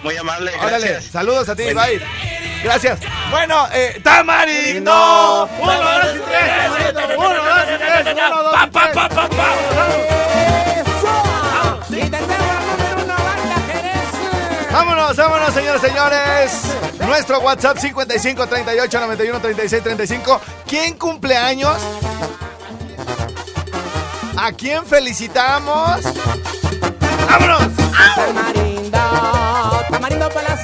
Muy 0.02 0.18
amable, 0.18 0.52
Órale, 0.60 0.88
gracias. 0.90 1.12
saludos 1.12 1.48
a 1.50 1.56
ti, 1.56 1.64
Buen 1.64 1.76
bye. 1.76 2.33
Gracias. 2.64 3.00
Bueno, 3.30 3.68
eh, 3.74 4.00
Tamarindo. 4.04 5.50
Uno, 5.60 5.74
dos 5.74 6.16
y 6.16 6.20
tres. 6.20 7.16
Uno, 7.18 7.34
dos 7.34 7.64
y 7.64 7.78
tres. 7.78 8.16
Uno, 8.16 8.44
dos 8.44 8.56
y 8.66 8.70
tres. 8.70 8.96
Vámonos, 14.72 15.16
vámonos, 15.16 15.54
señores, 15.54 15.82
señores. 15.82 16.62
Nuestro 17.06 17.40
WhatsApp 17.42 17.78
55 17.78 18.48
38 18.48 19.00
91 19.02 19.40
36 19.40 19.84
35. 19.84 20.42
¿Quién 20.66 20.98
cumple 20.98 21.38
años? 21.38 21.78
¿A 24.36 24.52
quién 24.52 24.84
felicitamos? 24.86 26.02
¡Vámonos! 27.30 27.62
Tamarindo, 28.16 28.53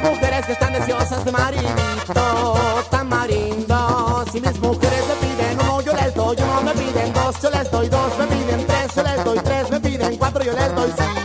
mujeres 0.01 0.45
que 0.45 0.51
están 0.53 0.73
deseosas 0.73 1.25
de 1.25 1.31
maridito. 1.31 2.83
Tamarindo, 2.89 4.25
si 4.31 4.41
mis 4.41 4.59
mujeres 4.59 5.03
me 5.07 5.27
piden 5.27 5.59
uno, 5.61 5.81
yo 5.81 5.93
les 5.93 6.13
doy 6.13 6.37
uno, 6.37 6.61
me 6.63 6.71
piden 6.73 7.13
dos, 7.13 7.41
yo 7.41 7.49
les 7.49 7.71
doy 7.71 7.89
dos, 7.89 8.17
me 8.17 8.27
piden 8.27 8.67
tres, 8.67 8.95
yo 8.95 9.03
les 9.03 9.23
doy 9.23 9.39
tres, 9.39 9.69
me 9.71 9.79
piden 9.79 10.17
cuatro, 10.17 10.43
yo 10.43 10.53
les 10.53 10.75
doy 10.75 10.91
cinco. 10.97 11.18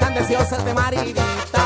Están 0.00 0.14
deseosas 0.14 0.64
de 0.64 0.72
maridito. 0.72 1.59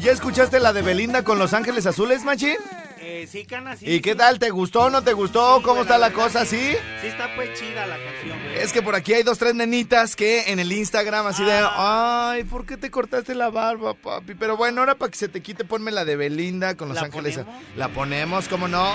¿Ya 0.00 0.12
escuchaste 0.12 0.60
la 0.60 0.72
de 0.72 0.82
Belinda 0.82 1.24
con 1.24 1.38
Los 1.38 1.52
Ángeles 1.52 1.86
Azules, 1.86 2.24
Machín? 2.24 2.56
Eh, 3.02 3.26
sí, 3.30 3.44
Cana, 3.44 3.76
sí. 3.76 3.86
¿Y 3.90 4.00
qué 4.00 4.14
tal? 4.14 4.38
¿Te 4.38 4.50
gustó 4.50 4.82
o 4.82 4.90
no 4.90 5.02
te 5.02 5.12
gustó? 5.14 5.58
Sí, 5.58 5.62
¿Cómo 5.64 5.82
está 5.82 5.96
la 5.98 6.12
cosa? 6.12 6.44
¿Sí? 6.44 6.76
Sí 7.00 7.06
está 7.06 7.34
pues 7.34 7.58
chida 7.58 7.86
la 7.86 7.96
canción, 7.96 8.38
güey. 8.42 8.58
Es 8.58 8.72
que 8.72 8.82
por 8.82 8.94
aquí 8.94 9.14
hay 9.14 9.22
dos, 9.22 9.38
tres 9.38 9.54
nenitas 9.54 10.16
que 10.16 10.50
en 10.52 10.58
el 10.60 10.70
Instagram 10.70 11.26
así 11.26 11.42
de, 11.44 11.60
ay, 11.76 12.44
¿por 12.44 12.66
qué 12.66 12.76
te 12.76 12.90
cortaste 12.90 13.34
la 13.34 13.48
barba, 13.50 13.94
papi? 13.94 14.34
Pero 14.34 14.56
bueno, 14.56 14.80
ahora 14.82 14.96
para 14.96 15.10
que 15.10 15.18
se 15.18 15.28
te 15.28 15.40
quite, 15.42 15.64
ponme 15.64 15.90
la 15.90 16.04
de 16.04 16.16
Belinda 16.16 16.76
con 16.76 16.88
Los 16.88 16.96
¿La 16.96 17.04
Ángeles. 17.04 17.38
ponemos? 17.38 17.62
La 17.76 17.88
ponemos, 17.88 18.48
¿cómo 18.48 18.68
no? 18.68 18.94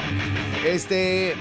Este, 0.66 1.36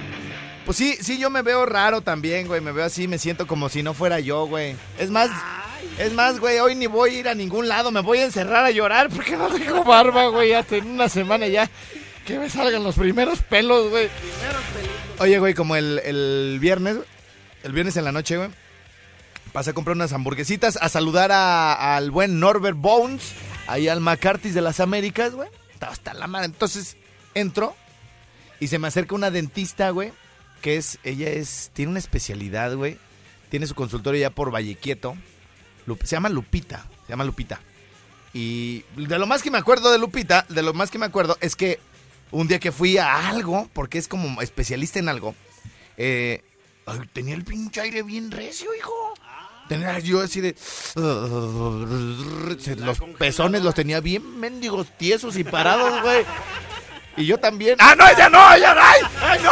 pues 0.65 0.77
sí, 0.79 0.97
sí, 1.01 1.19
yo 1.19 1.29
me 1.31 1.43
veo 1.43 1.67
raro 1.67 2.01
también, 2.01 2.47
güey. 2.47 2.61
Me 2.61 2.73
veo 2.73 2.85
así, 2.87 3.09
me 3.09 3.19
siento 3.19 3.47
como 3.47 3.69
si 3.69 3.83
no 3.83 3.93
fuera 3.95 4.21
yo, 4.21 4.47
güey. 4.47 4.75
Es 4.99 5.11
más, 5.11 5.31
Es 5.99 6.13
más, 6.13 6.41
güey, 6.41 6.59
hoy 6.59 6.75
ni 6.75 6.87
voy 6.87 7.15
a 7.15 7.19
ir 7.21 7.29
a 7.29 7.35
ningún 7.35 7.69
lado, 7.69 7.91
me 7.93 8.01
voy 8.01 8.19
a 8.19 8.25
encerrar 8.25 8.65
a 8.65 8.71
llorar 8.71 9.09
porque 9.11 9.37
no 9.37 9.49
tengo 9.49 9.85
barba, 9.85 10.27
güey, 10.29 10.53
hasta 10.53 10.77
en 10.77 10.87
una 10.89 11.09
semana 11.09 11.47
ya. 11.47 11.71
Que 12.27 12.39
me 12.39 12.49
salgan 12.51 12.83
los 12.83 12.97
primeros 12.97 13.43
pelos, 13.43 13.91
güey. 13.91 14.09
Oye, 15.21 15.39
güey, 15.39 15.55
como 15.55 15.77
el, 15.77 16.01
el 16.05 16.59
viernes, 16.61 16.97
el 17.63 17.73
viernes 17.73 17.97
en 17.97 18.05
la 18.05 18.13
noche, 18.13 18.37
güey, 18.39 18.49
pasé 19.53 19.71
a 19.71 19.73
comprar 19.75 19.95
unas 19.95 20.13
hamburguesitas, 20.13 20.79
a 20.81 20.89
saludar 20.89 21.31
a- 21.33 21.97
al 21.97 22.11
buen 22.11 22.41
Norbert 22.41 22.77
Bones, 22.79 23.33
ahí 23.69 23.87
al 23.89 24.01
McCarthy's 24.01 24.55
de 24.55 24.63
las 24.63 24.81
Américas, 24.81 25.33
güey. 25.35 25.49
Estaba 25.73 25.93
hasta 25.93 26.13
la 26.15 26.27
madre. 26.27 26.47
Entonces, 26.47 26.97
entro 27.35 27.77
y 28.59 28.67
se 28.69 28.79
me 28.81 28.89
acerca 28.89 29.15
una 29.15 29.31
dentista, 29.31 29.91
güey, 29.91 30.13
que 30.61 30.77
es, 30.77 30.99
ella 31.05 31.29
es, 31.29 31.71
tiene 31.73 31.91
una 31.91 31.99
especialidad, 32.01 32.75
güey. 32.75 32.99
Tiene 33.51 33.67
su 33.69 33.75
consultorio 33.77 34.21
ya 34.23 34.31
por 34.31 34.51
Vallequieto. 34.51 35.15
Lup- 35.87 36.03
se 36.05 36.17
llama 36.17 36.29
Lupita, 36.29 36.87
se 37.07 37.13
llama 37.13 37.25
Lupita. 37.25 37.61
Y 38.33 38.85
de 38.97 39.19
lo 39.19 39.27
más 39.27 39.43
que 39.43 39.51
me 39.51 39.59
acuerdo 39.59 39.91
de 39.93 39.99
Lupita, 39.99 40.45
de 40.49 40.63
lo 40.63 40.73
más 40.75 40.91
que 40.91 40.99
me 40.99 41.07
acuerdo 41.07 41.37
es 41.41 41.55
que 41.57 41.79
un 42.31 42.49
día 42.49 42.59
que 42.59 42.73
fui 42.73 42.99
a 42.99 43.29
algo, 43.29 43.69
porque 43.73 43.99
es 43.99 44.09
como 44.09 44.43
especialista 44.43 44.99
en 44.99 45.09
algo, 45.09 45.35
eh, 45.97 46.43
ay, 46.87 46.99
tenía 47.13 47.35
el 47.35 47.45
pinche 47.45 47.81
aire 47.81 48.03
bien 48.03 48.31
recio, 48.33 48.75
hijo. 48.75 49.15
Tenía 49.69 49.99
yo 50.01 50.21
así 50.21 50.41
de... 50.43 50.57
Los 52.77 52.99
pezones 53.19 53.63
los 53.63 53.75
tenía 53.75 54.01
bien 54.01 54.39
mendigos, 54.39 54.89
tiesos 54.99 55.37
y 55.37 55.45
parados, 55.45 56.03
güey. 56.03 56.25
Y 57.17 57.27
yo 57.27 57.39
también. 57.39 57.77
¡Ah, 57.79 57.95
no, 57.97 58.09
ella 58.09 58.29
no! 58.29 58.55
¡Ella 58.55 58.75
no! 58.75 58.81
¡Ay, 58.81 59.01
ay, 59.23 59.41
no! 59.43 59.51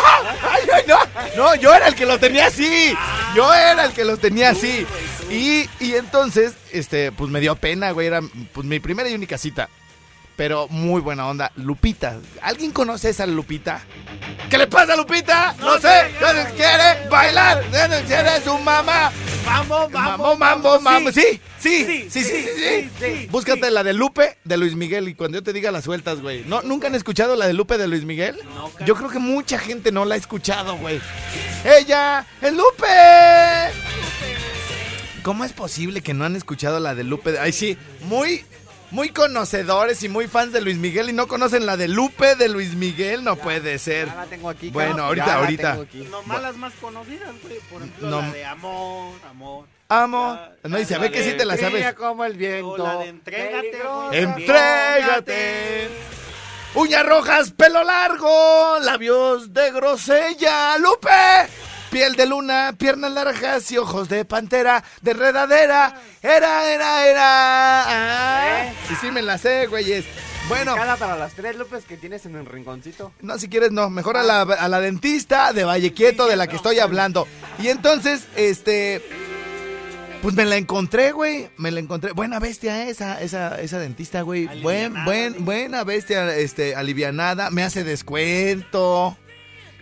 ¡Ay, 0.51 0.69
ay, 0.75 0.83
no! 0.89 0.97
No, 1.37 1.55
yo 1.55 1.73
era 1.75 1.89
el 1.89 1.95
que 1.95 2.07
lo 2.07 2.19
tenía 2.19 2.47
así. 2.47 2.95
Yo 3.35 3.53
era 3.55 3.85
el 3.85 3.93
que 3.93 4.05
lo 4.05 4.17
tenía 4.17 4.51
así. 4.51 4.87
Y, 5.31 5.69
y 5.81 5.95
entonces, 5.95 6.55
este, 6.73 7.13
pues 7.13 7.31
me 7.31 7.41
dio 7.41 7.55
pena, 7.57 7.93
güey. 7.93 8.09
Era 8.09 8.21
pues 8.53 8.67
mi 8.67 8.81
primera 8.81 9.09
y 9.09 9.15
única 9.15 9.39
cita. 9.39 9.69
Pero 10.37 10.67
muy 10.69 11.01
buena 11.01 11.29
onda. 11.29 11.53
Lupita. 11.57 12.17
¿Alguien 12.41 12.73
conoce 12.73 13.09
a 13.09 13.11
esa 13.11 13.27
Lupita? 13.27 13.83
¿Qué 14.51 14.59
le 14.59 14.67
pasa 14.67 14.95
a 14.95 14.97
Lupita? 14.97 15.55
No 15.61 15.79
sé. 15.79 16.11
¿Quiere 16.57 17.09
bailar? 17.09 17.63
¿Quiere 18.07 18.41
su 18.43 18.59
mamá? 18.59 19.13
Mambo, 19.45 19.89
Mambo, 19.91 20.37
mambo, 20.37 20.81
mambo. 20.81 21.13
Sí, 21.13 21.21
sí, 21.21 21.41
Sí, 21.63 21.85
sí, 21.87 22.07
sí, 22.11 22.25
sí. 22.25 22.43
sí, 22.43 22.49
sí, 22.57 22.91
sí, 22.99 23.27
Búscate 23.31 23.71
la 23.71 23.85
de 23.85 23.93
Lupe 23.93 24.37
de 24.45 24.57
Luis 24.57 24.75
Miguel 24.75 25.09
y 25.09 25.15
cuando 25.15 25.39
yo 25.39 25.43
te 25.45 25.53
diga 25.53 25.71
las 25.71 25.85
sueltas, 25.85 26.21
güey. 26.21 26.45
¿No, 26.47 26.61
¿Nunca 26.63 26.89
han 26.89 26.95
escuchado 26.95 27.37
la 27.37 27.47
de 27.47 27.53
Lupe 27.53 27.79
de 27.79 27.87
Luis 27.89 28.05
Miguel? 28.05 28.37
Yo 28.85 28.97
creo 28.97 29.09
que 29.11 29.19
mucha 29.21 29.59
gente 29.59 29.93
no 29.93 30.05
la 30.05 30.15
ha 30.17 30.19
escuchado, 30.19 30.77
güey. 30.79 31.01
¡Ella 31.65 32.27
es 32.41 32.53
Lupe! 32.53 32.87
¿Cómo 35.23 35.45
es 35.45 35.53
posible 35.53 36.01
que 36.03 36.15
no 36.15 36.25
han 36.25 36.35
escuchado 36.35 36.81
la 36.81 36.95
de 36.97 37.05
Lupe? 37.05 37.39
Ay, 37.39 37.53
sí, 37.53 37.79
muy, 38.01 38.45
muy 38.91 39.11
conocedores 39.11 40.03
y 40.03 40.09
muy 40.09 40.27
fans 40.27 40.53
de 40.53 40.61
Luis 40.61 40.79
Miguel 40.79 41.11
y 41.11 41.13
no 41.13 41.29
conocen 41.29 41.65
la 41.65 41.77
de 41.77 41.87
Lupe 41.87 42.35
de 42.35 42.49
Luis 42.49 42.75
Miguel. 42.75 43.23
No 43.23 43.37
puede 43.37 43.79
ser. 43.79 44.09
Ya 44.09 44.15
la 44.17 44.27
tengo 44.27 44.49
aquí. 44.51 44.71
Bueno, 44.71 45.05
ahorita, 45.05 45.27
Ya 45.27 45.33
la 45.35 45.39
ahorita. 45.41 45.71
tengo 45.73 45.83
aquí. 45.85 45.99
Nomás 46.11 46.43
las 46.43 46.57
más 46.57 46.73
conocidas, 46.81 47.31
güey. 47.43 47.59
Por 47.71 47.83
ejemplo, 47.83 48.11
No. 48.11 48.21
la 48.21 48.33
de 48.33 48.45
amor, 48.45 49.15
amor. 49.31 49.67
Amo. 49.93 50.39
No, 50.63 50.79
y 50.79 50.87
se 50.87 50.97
ve 50.97 51.11
que 51.11 51.23
sí 51.23 51.37
te 51.37 51.45
la 51.45 51.57
sabes. 51.59 51.93
Como 51.95 52.25
el 52.25 52.35
viento. 52.35 52.79
la 52.79 52.97
de 52.97 53.09
entrégate. 53.09 53.83
Entrégate. 54.13 55.89
Uñas 56.75 57.05
rojas, 57.05 57.51
pelo 57.51 57.85
largo, 57.85 58.79
labios 58.81 59.53
de 59.53 59.71
grosella, 59.73 60.79
Lupe. 60.79 61.11
Piel 61.91 62.17
de 62.17 62.25
luna, 62.25 62.75
piernas 62.79 63.13
largas 63.13 63.71
y 63.71 63.77
ojos 63.77 64.09
de 64.09 64.25
pantera, 64.25 64.83
de 65.03 65.11
enredadera. 65.11 65.95
Era, 66.23 66.73
era, 66.73 67.07
era. 67.07 67.83
Ah, 67.87 68.73
sí, 68.89 68.95
sí, 68.99 69.11
me 69.11 69.21
la 69.21 69.37
sé, 69.37 69.67
güeyes. 69.67 70.07
Bueno, 70.49 70.75
Cada 70.75 70.97
para 70.97 71.17
las 71.19 71.35
tres 71.35 71.57
López 71.57 71.85
que 71.85 71.99
tienes 71.99 72.25
en 72.25 72.37
el 72.37 72.47
rinconcito. 72.47 73.13
no, 73.21 73.39
si 73.39 73.49
quieres, 73.51 73.73
no. 73.73 73.91
Mejor 73.91 74.17
a 74.17 74.23
la, 74.23 74.41
a 74.41 74.69
la 74.69 74.81
dentista 74.81 75.53
de 75.53 75.65
Valle 75.65 75.93
Quieto 75.93 76.27
de 76.27 76.37
la 76.37 76.47
que 76.47 76.57
estoy 76.57 76.79
hablando. 76.79 77.29
Y 77.59 77.69
entonces, 77.69 78.25
este. 78.37 79.03
Pues 80.23 80.35
me 80.37 80.45
la 80.45 80.57
encontré, 80.57 81.11
güey. 81.13 81.51
Me 81.59 81.71
la 81.73 81.81
encontré. 81.81 82.13
Buena 82.13 82.39
bestia 82.39 82.89
esa, 82.89 83.21
esa, 83.21 83.61
esa 83.61 83.79
dentista, 83.81 84.23
güey. 84.23 84.47
Buen, 84.63 84.95
buen, 85.05 85.45
buena 85.45 85.83
bestia, 85.85 86.35
este, 86.37 86.77
alivianada. 86.77 87.51
Me 87.51 87.63
hace 87.65 87.83
descuento. 87.85 89.19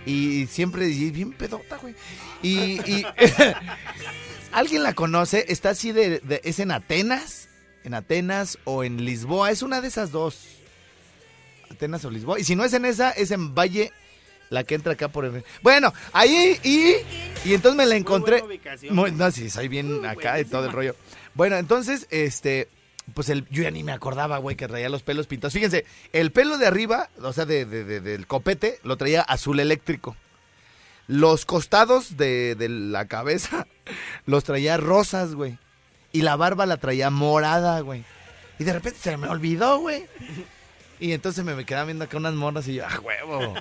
Y 0.06 0.46
siempre 0.46 0.88
y 0.88 1.10
bien 1.10 1.32
pedota, 1.32 1.76
güey. 1.76 1.94
Y, 2.42 2.80
y 2.90 3.06
¿Alguien 4.52 4.82
la 4.82 4.94
conoce? 4.94 5.44
Está 5.48 5.70
así 5.70 5.92
de, 5.92 6.20
de- 6.20 6.40
¿Es 6.42 6.58
en 6.58 6.70
Atenas? 6.70 7.48
¿En 7.84 7.92
Atenas 7.94 8.58
o 8.64 8.82
en 8.82 9.04
Lisboa? 9.04 9.50
Es 9.50 9.62
una 9.62 9.82
de 9.82 9.88
esas 9.88 10.10
dos. 10.10 10.46
Atenas 11.70 12.02
o 12.06 12.10
Lisboa. 12.10 12.40
Y 12.40 12.44
si 12.44 12.56
no 12.56 12.64
es 12.64 12.72
en 12.72 12.86
esa, 12.86 13.10
es 13.10 13.30
en 13.30 13.54
Valle, 13.54 13.92
la 14.50 14.64
que 14.64 14.74
entra 14.74 14.92
acá 14.92 15.08
por 15.08 15.24
el... 15.24 15.42
Bueno, 15.62 15.92
ahí 16.12 16.58
y... 16.62 16.96
Y 17.48 17.54
entonces 17.54 17.76
me 17.76 17.86
la 17.86 17.96
encontré... 17.96 18.40
buena 18.40 18.46
ubicación. 18.48 18.94
Muy- 18.94 19.12
no, 19.12 19.30
sí, 19.30 19.48
soy 19.48 19.68
bien 19.68 20.04
acá 20.04 20.38
y 20.40 20.44
todo 20.44 20.66
el 20.66 20.72
rollo. 20.72 20.94
Bueno, 21.34 21.56
entonces, 21.56 22.06
este... 22.10 22.68
Pues 23.14 23.28
el, 23.28 23.44
yo 23.48 23.62
ya 23.64 23.70
ni 23.72 23.82
me 23.82 23.90
acordaba, 23.92 24.38
güey, 24.38 24.54
que 24.54 24.68
traía 24.68 24.88
los 24.88 25.02
pelos 25.02 25.26
pintados. 25.26 25.52
Fíjense, 25.54 25.84
el 26.12 26.30
pelo 26.30 26.58
de 26.58 26.66
arriba, 26.66 27.08
o 27.22 27.32
sea, 27.32 27.44
de, 27.44 27.64
de- 27.64 27.82
de- 27.84 28.00
del 28.00 28.26
copete, 28.28 28.78
lo 28.84 28.96
traía 28.96 29.22
azul 29.22 29.58
eléctrico. 29.58 30.14
Los 31.08 31.44
costados 31.44 32.16
de, 32.16 32.54
de 32.54 32.68
la 32.68 33.06
cabeza 33.06 33.66
los 34.26 34.44
traía 34.44 34.76
rosas, 34.76 35.34
güey. 35.34 35.58
Y 36.12 36.22
la 36.22 36.36
barba 36.36 36.66
la 36.66 36.76
traía 36.76 37.10
morada, 37.10 37.80
güey. 37.80 38.04
Y 38.60 38.64
de 38.64 38.72
repente 38.74 38.98
se 39.02 39.16
me 39.16 39.26
olvidó, 39.28 39.78
güey. 39.78 40.06
Y 41.00 41.12
entonces 41.12 41.44
me, 41.44 41.54
me 41.56 41.64
quedaba 41.64 41.86
viendo 41.86 42.04
acá 42.04 42.16
unas 42.16 42.34
morras 42.34 42.68
y 42.68 42.74
yo, 42.74 42.84
¡ah, 42.86 43.00
huevo! 43.00 43.54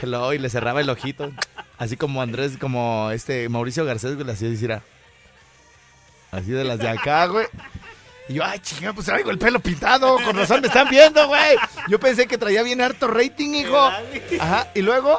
Hello, 0.00 0.32
y 0.32 0.38
le 0.38 0.48
cerraba 0.48 0.80
el 0.80 0.90
ojito. 0.90 1.30
Así 1.78 1.96
como 1.96 2.22
Andrés, 2.22 2.56
como 2.58 3.10
este 3.10 3.48
Mauricio 3.48 3.84
Garcés, 3.84 4.14
güey, 4.14 4.26
le 4.26 4.32
hacía 4.32 4.48
decir, 4.48 4.80
así 6.30 6.50
de 6.50 6.64
las 6.64 6.78
de 6.78 6.88
acá, 6.88 7.26
güey. 7.26 7.46
Y 8.28 8.34
yo, 8.34 8.44
ay, 8.44 8.60
chinga, 8.60 8.92
pues 8.92 9.06
traigo 9.06 9.30
el 9.30 9.38
pelo 9.38 9.60
pintado. 9.60 10.16
Con 10.24 10.36
razón 10.36 10.60
me 10.60 10.68
están 10.68 10.88
viendo, 10.88 11.26
güey. 11.26 11.56
Yo 11.88 11.98
pensé 11.98 12.26
que 12.26 12.38
traía 12.38 12.62
bien 12.62 12.80
harto 12.80 13.08
rating, 13.08 13.54
hijo. 13.54 13.78
Ajá, 14.38 14.68
y 14.74 14.82
luego, 14.82 15.18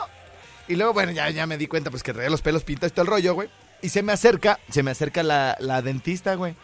y 0.67 0.75
luego, 0.75 0.93
bueno, 0.93 1.11
ya, 1.11 1.29
ya 1.29 1.45
me 1.45 1.57
di 1.57 1.67
cuenta, 1.67 1.91
pues 1.91 2.03
que 2.03 2.13
traía 2.13 2.29
los 2.29 2.41
pelos 2.41 2.63
pintados 2.63 2.91
y 2.91 2.95
todo 2.95 3.03
el 3.03 3.11
rollo, 3.11 3.33
güey. 3.33 3.49
Y 3.81 3.89
se 3.89 4.03
me 4.03 4.13
acerca, 4.13 4.59
se 4.69 4.83
me 4.83 4.91
acerca 4.91 5.23
la, 5.23 5.57
la 5.59 5.81
dentista, 5.81 6.35
güey. 6.35 6.55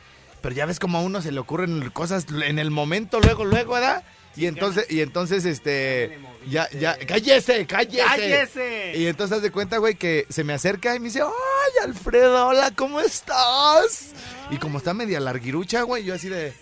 Pero 0.42 0.56
ya 0.56 0.66
ves 0.66 0.80
como 0.80 1.00
a 1.00 1.02
uno 1.02 1.22
se 1.22 1.32
le 1.32 1.40
ocurren 1.40 1.90
cosas 1.90 2.26
en 2.30 2.60
el 2.60 2.72
momento, 2.72 3.20
luego, 3.20 3.44
luego, 3.44 3.74
¿verdad? 3.74 4.04
Y 4.36 4.46
entonces, 4.46 4.86
y 4.90 5.02
entonces, 5.02 5.46
este, 5.46 6.20
ya, 6.50 6.70
ya, 6.72 6.98
cállese, 7.06 7.66
cállese. 7.66 8.04
¡Cállese! 8.04 8.94
Y 8.96 9.08
entonces 9.08 9.38
haz 9.38 9.44
de 9.44 9.52
cuenta, 9.52 9.78
güey, 9.78 9.96
que 9.96 10.26
se 10.30 10.44
me 10.44 10.54
acerca 10.54 10.96
y 10.96 11.00
me 11.00 11.06
dice, 11.06 11.22
ay, 11.22 11.84
Alfredo, 11.84 12.48
hola, 12.48 12.72
¿cómo 12.76 13.00
estás? 13.00 14.12
Y 14.50 14.58
como 14.58 14.78
está 14.78 14.94
media 14.94 15.20
larguirucha, 15.20 15.82
güey, 15.84 16.04
yo 16.04 16.14
así 16.16 16.30
de, 16.30 16.54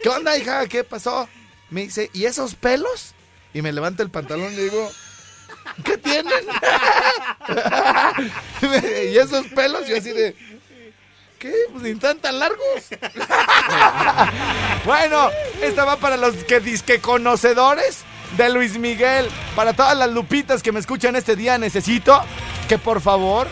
¿qué 0.00 0.08
onda, 0.08 0.36
hija? 0.36 0.66
¿Qué 0.66 0.84
pasó? 0.84 1.28
Me 1.70 1.82
dice, 1.82 2.10
¿y 2.12 2.26
esos 2.26 2.54
pelos? 2.54 3.14
Y 3.52 3.62
me 3.62 3.72
levanto 3.72 4.02
el 4.02 4.10
pantalón 4.10 4.52
y 4.52 4.56
le 4.56 4.64
digo, 4.64 4.90
¿qué 5.84 5.98
tienen? 5.98 6.46
y 9.12 9.18
esos 9.18 9.46
pelos, 9.48 9.88
yo 9.88 9.96
así 9.96 10.12
de, 10.12 10.36
¿qué? 11.38 11.52
Pues 11.72 11.82
ni 11.82 11.90
están 11.90 12.18
tan 12.18 12.38
largos. 12.38 12.84
bueno, 14.84 15.30
esta 15.62 15.84
va 15.84 15.96
para 15.96 16.16
los 16.16 16.34
que 16.44 16.60
disque 16.60 17.00
conocedores 17.00 18.04
de 18.36 18.50
Luis 18.50 18.78
Miguel. 18.78 19.28
Para 19.54 19.72
todas 19.72 19.96
las 19.96 20.10
lupitas 20.10 20.62
que 20.62 20.72
me 20.72 20.80
escuchan 20.80 21.16
este 21.16 21.36
día, 21.36 21.56
necesito 21.58 22.20
que 22.68 22.78
por 22.78 23.00
favor 23.00 23.46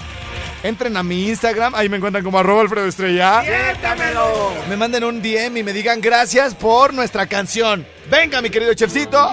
entren 0.62 0.96
a 0.96 1.02
mi 1.02 1.28
Instagram. 1.28 1.74
Ahí 1.74 1.88
me 1.88 1.96
encuentran 1.98 2.24
como 2.24 2.38
arroba 2.38 2.62
Alfredo 2.62 2.86
Estrella. 2.86 3.42
¡Siéntamelo! 3.42 4.52
Me 4.68 4.76
manden 4.76 5.04
un 5.04 5.22
DM 5.22 5.58
y 5.58 5.62
me 5.62 5.72
digan 5.72 6.00
gracias 6.00 6.54
por 6.54 6.92
nuestra 6.92 7.26
canción. 7.26 7.86
Venga, 8.10 8.42
mi 8.42 8.50
querido 8.50 8.74
chefcito. 8.74 9.32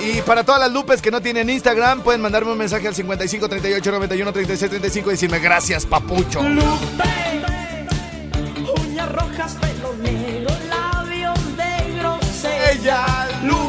Y 0.00 0.20
para 0.22 0.42
todas 0.44 0.60
las 0.60 0.70
lupes 0.70 1.00
que 1.00 1.10
no 1.10 1.22
tienen 1.22 1.48
Instagram, 1.48 2.02
pueden 2.02 2.20
mandarme 2.20 2.52
un 2.52 2.58
mensaje 2.58 2.86
al 2.88 2.94
55 2.94 3.48
38 3.48 3.92
91 3.92 4.32
36 4.32 4.70
35 4.70 5.08
y 5.08 5.12
decirme 5.12 5.38
gracias, 5.38 5.86
papucho. 5.86 6.40
Uñas 6.40 6.62
rojas, 9.12 9.56
pelo 9.60 9.94
negro, 10.02 10.50
labios 10.68 11.38
de 11.56 11.98
grosella. 11.98 12.70
Ella, 12.72 13.28
Lupe. 13.44 13.63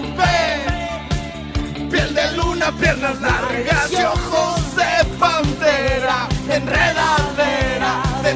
De 2.16 2.32
luna, 2.38 2.72
piernas 2.80 3.20
largas 3.20 3.92
y 3.92 3.96
ojos 3.98 4.76
de 4.78 5.06
pantera. 5.20 6.30
Enredadera, 6.50 8.02
de 8.24 8.32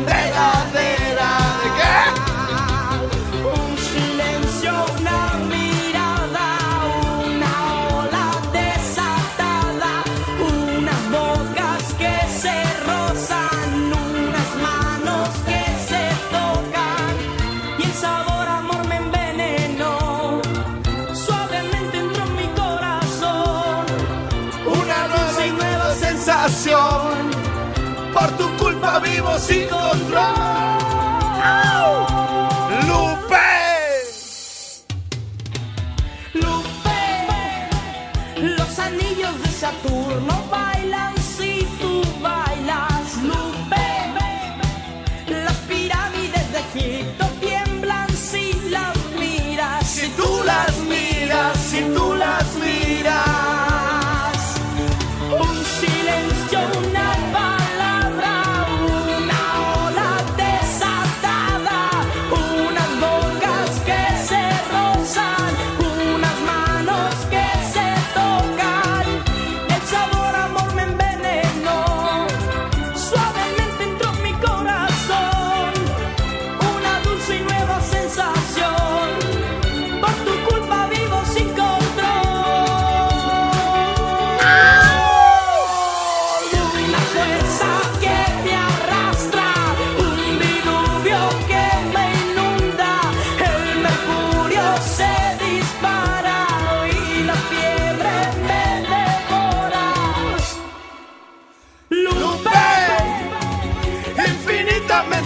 Por 26.61 28.31
tu 28.37 28.57
culpa 28.57 28.99
vivo 28.99 29.37
sin 29.39 29.69
control. 29.69 30.33
Lupe, 32.85 33.49
Lupe, 36.33 36.99
los 38.57 38.79
anillos 38.79 39.41
de 39.41 39.49
Saturno 39.49 40.43
vayan. 40.51 40.78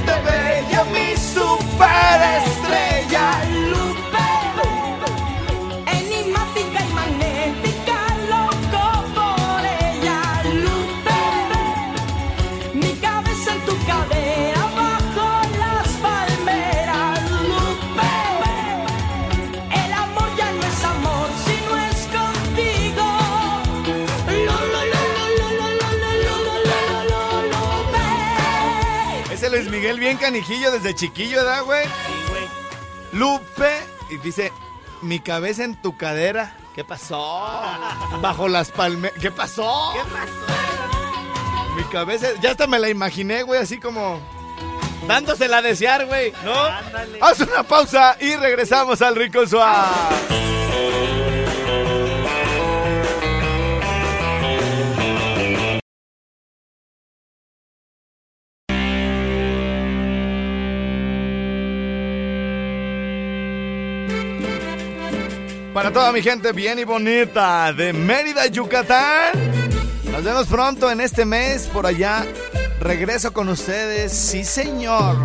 de 0.05 0.15
bella 0.25 1.02
bien 30.13 30.31
canijillo 30.31 30.71
desde 30.71 30.93
chiquillo, 30.93 31.37
¿verdad, 31.37 31.63
güey? 31.63 31.85
Lupe, 33.13 33.71
y 34.09 34.17
dice, 34.17 34.51
mi 35.01 35.19
cabeza 35.19 35.63
en 35.63 35.75
tu 35.75 35.97
cadera. 35.97 36.55
¿Qué 36.75 36.83
pasó? 36.83 37.61
Bajo 38.21 38.47
las 38.47 38.71
palmeras. 38.71 39.17
¿Qué 39.19 39.31
pasó? 39.31 39.93
¿Qué 39.93 39.99
pasó? 40.11 41.75
Mi 41.75 41.83
cabeza, 41.85 42.27
ya 42.41 42.51
hasta 42.51 42.67
me 42.67 42.79
la 42.79 42.89
imaginé, 42.89 43.43
güey, 43.43 43.61
así 43.61 43.79
como 43.79 44.19
dándosela 45.07 45.57
a 45.57 45.61
desear, 45.61 46.05
güey, 46.05 46.31
¿no? 46.43 46.53
Haz 47.21 47.39
una 47.39 47.63
pausa 47.63 48.15
y 48.19 48.35
regresamos 48.35 49.01
al 49.01 49.15
Rico 49.15 49.45
Suave. 49.47 50.15
Para 65.73 65.91
toda 65.91 66.11
mi 66.11 66.21
gente 66.21 66.51
bien 66.51 66.77
y 66.77 66.83
bonita 66.83 67.73
de 67.73 67.93
Mérida, 67.93 68.45
Yucatán. 68.45 69.31
Nos 70.11 70.23
vemos 70.23 70.45
pronto 70.45 70.91
en 70.91 71.01
este 71.01 71.25
mes 71.25 71.65
por 71.65 71.87
allá. 71.87 72.27
Regreso 72.79 73.33
con 73.33 73.49
ustedes, 73.49 74.13
sí 74.13 74.43
señor. 74.43 75.15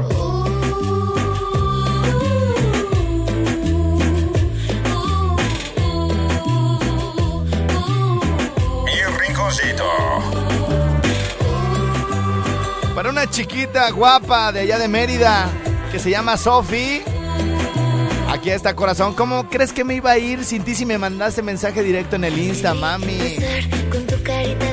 Para 12.94 13.10
una 13.10 13.28
chiquita 13.28 13.90
guapa 13.90 14.50
de 14.50 14.60
allá 14.60 14.78
de 14.78 14.88
Mérida 14.88 15.50
que 15.92 15.98
se 15.98 16.08
llama 16.08 16.38
Sofi. 16.38 17.02
Aquí 18.28 18.50
está 18.50 18.76
corazón. 18.76 19.14
¿Cómo 19.14 19.48
crees 19.48 19.72
que 19.72 19.84
me 19.84 19.94
iba 19.94 20.10
a 20.10 20.18
ir 20.18 20.44
sin 20.44 20.62
ti 20.62 20.74
si 20.74 20.84
me 20.84 20.98
mandaste 20.98 21.42
mensaje 21.42 21.82
directo 21.82 22.16
en 22.16 22.24
el 22.24 22.38
Insta, 22.38 22.74
mami? 22.74 23.36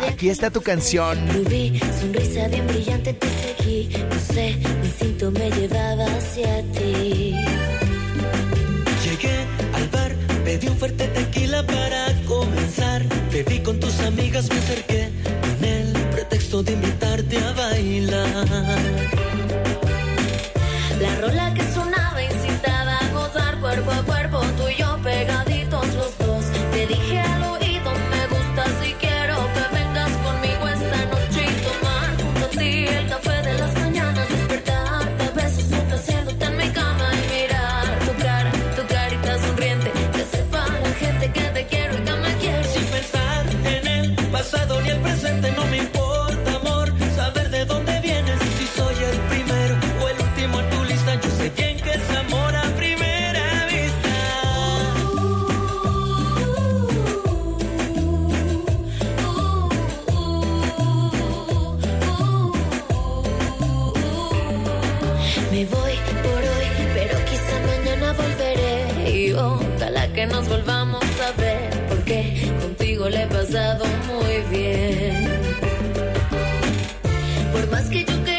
Aquí 0.10 0.30
está 0.30 0.50
tu 0.50 0.62
canción. 0.62 1.18
rubí, 1.34 1.80
sonrisa 2.00 2.48
bien 2.50 2.68
brillante 2.68 3.14
te 3.14 3.28
seguí. 3.28 3.90
No 4.10 4.34
sé, 4.34 4.58
instinto 4.84 5.32
me 5.32 5.50
llevaba 5.52 6.06
hacia 6.06 6.62
ti. 6.74 7.36
Llegué 9.04 9.46
al 9.74 9.88
bar, 9.90 10.12
pedí 10.44 10.68
un 10.68 10.78
fuerte 10.78 11.08
tequila 11.08 11.66
para 11.66 12.14
comenzar. 12.28 13.04
Te 13.32 13.44
vi 13.44 13.60
con 13.60 13.80
tus 13.80 14.00
amigas, 14.02 14.50
me 14.50 14.58
acerqué 14.58 15.10
con 15.42 15.64
el 15.64 15.94
pretexto 16.12 16.62
de 16.62 16.74
invitarte 16.74 17.38
a 17.38 17.52
bailar. 17.54 19.25
Por 66.24 66.42
hoy, 66.54 66.68
pero 66.94 67.16
quizá 67.26 67.56
mañana 67.66 68.14
volveré. 68.14 69.10
Y 69.10 69.34
ojalá 69.34 70.08
que 70.14 70.26
nos 70.26 70.48
volvamos 70.48 71.04
a 71.04 71.32
ver, 71.42 71.70
porque 71.90 72.52
contigo 72.62 73.10
le 73.10 73.24
he 73.24 73.28
pasado 73.28 73.86
muy 74.08 74.58
bien. 74.58 75.30
Por 77.52 77.70
más 77.70 77.90
que 77.90 78.06
yo 78.06 78.24
quería, 78.24 78.35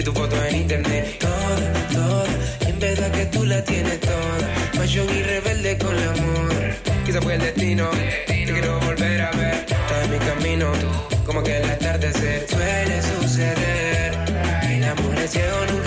vi 0.00 0.04
tu 0.04 0.12
foto 0.12 0.36
en 0.44 0.56
internet. 0.56 1.18
Toda, 1.18 1.72
toda, 1.92 2.26
y 2.66 2.70
en 2.70 2.78
verdad 2.78 3.10
que 3.12 3.26
tú 3.26 3.44
la 3.44 3.62
tienes 3.62 4.00
toda. 4.00 4.46
Pasión 4.76 5.06
y 5.10 5.22
rebelde 5.22 5.76
con 5.78 5.94
el 5.96 6.08
amor. 6.08 6.50
Quizá 7.04 7.20
fue 7.20 7.34
el 7.34 7.40
destino, 7.40 7.90
te 8.26 8.44
quiero 8.44 8.80
volver 8.80 9.20
a 9.20 9.30
ver. 9.32 9.54
Estás 9.68 10.04
en 10.04 10.10
mi 10.10 10.18
camino, 10.18 10.72
como 11.26 11.42
que 11.42 11.58
el 11.58 11.70
atardecer 11.70 12.46
suele 12.48 13.02
suceder. 13.02 14.14
El 14.70 14.84
amor 14.84 15.14
es 15.18 15.30
ciego, 15.30 15.79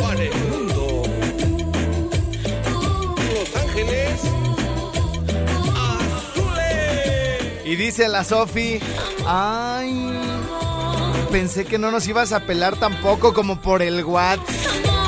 Para 0.00 0.22
el 0.22 0.34
mundo. 0.50 1.02
Los 3.34 3.56
Ángeles 3.62 4.20
Azules. 6.34 7.64
Y 7.64 7.76
dice 7.76 8.08
la 8.08 8.24
Sofi, 8.24 8.80
ay, 9.26 10.12
pensé 11.30 11.64
que 11.64 11.78
no 11.78 11.90
nos 11.90 12.06
ibas 12.06 12.32
a 12.32 12.40
pelar 12.40 12.76
tampoco 12.76 13.32
como 13.34 13.60
por 13.60 13.82
el 13.82 14.04
WhatsApp. 14.04 14.48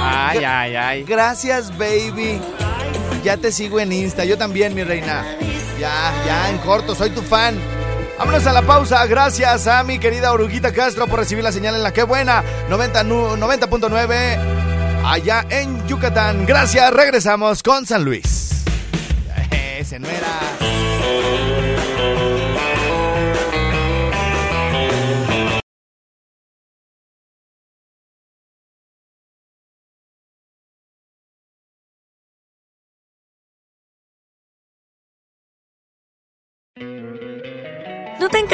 Ay, 0.00 0.44
ay, 0.44 0.76
ay. 0.76 1.02
Gracias, 1.04 1.76
baby. 1.76 2.40
Ya 3.24 3.36
te 3.36 3.50
sigo 3.50 3.80
en 3.80 3.92
Insta, 3.92 4.24
yo 4.24 4.38
también, 4.38 4.74
mi 4.74 4.84
reina. 4.84 5.24
Ya, 5.80 6.12
ya, 6.24 6.48
en 6.50 6.58
corto, 6.58 6.94
soy 6.94 7.10
tu 7.10 7.22
fan. 7.22 7.58
Vámonos 8.18 8.46
a 8.46 8.52
la 8.52 8.62
pausa. 8.62 9.04
Gracias 9.06 9.66
a 9.66 9.82
mi 9.84 9.98
querida 9.98 10.32
Oruguita 10.32 10.72
Castro 10.72 11.06
por 11.06 11.18
recibir 11.20 11.44
la 11.44 11.52
señal 11.52 11.74
en 11.74 11.82
la 11.82 11.92
que 11.92 12.02
buena 12.02 12.42
90 12.68 13.02
nu- 13.04 13.36
90.9 13.36 14.38
allá 15.04 15.44
en 15.50 15.86
Yucatán. 15.86 16.46
Gracias, 16.46 16.90
regresamos 16.92 17.62
con 17.62 17.84
San 17.86 18.04
Luis. 18.04 18.62
Ese 19.78 19.98
no 19.98 20.08
era. 20.08 20.65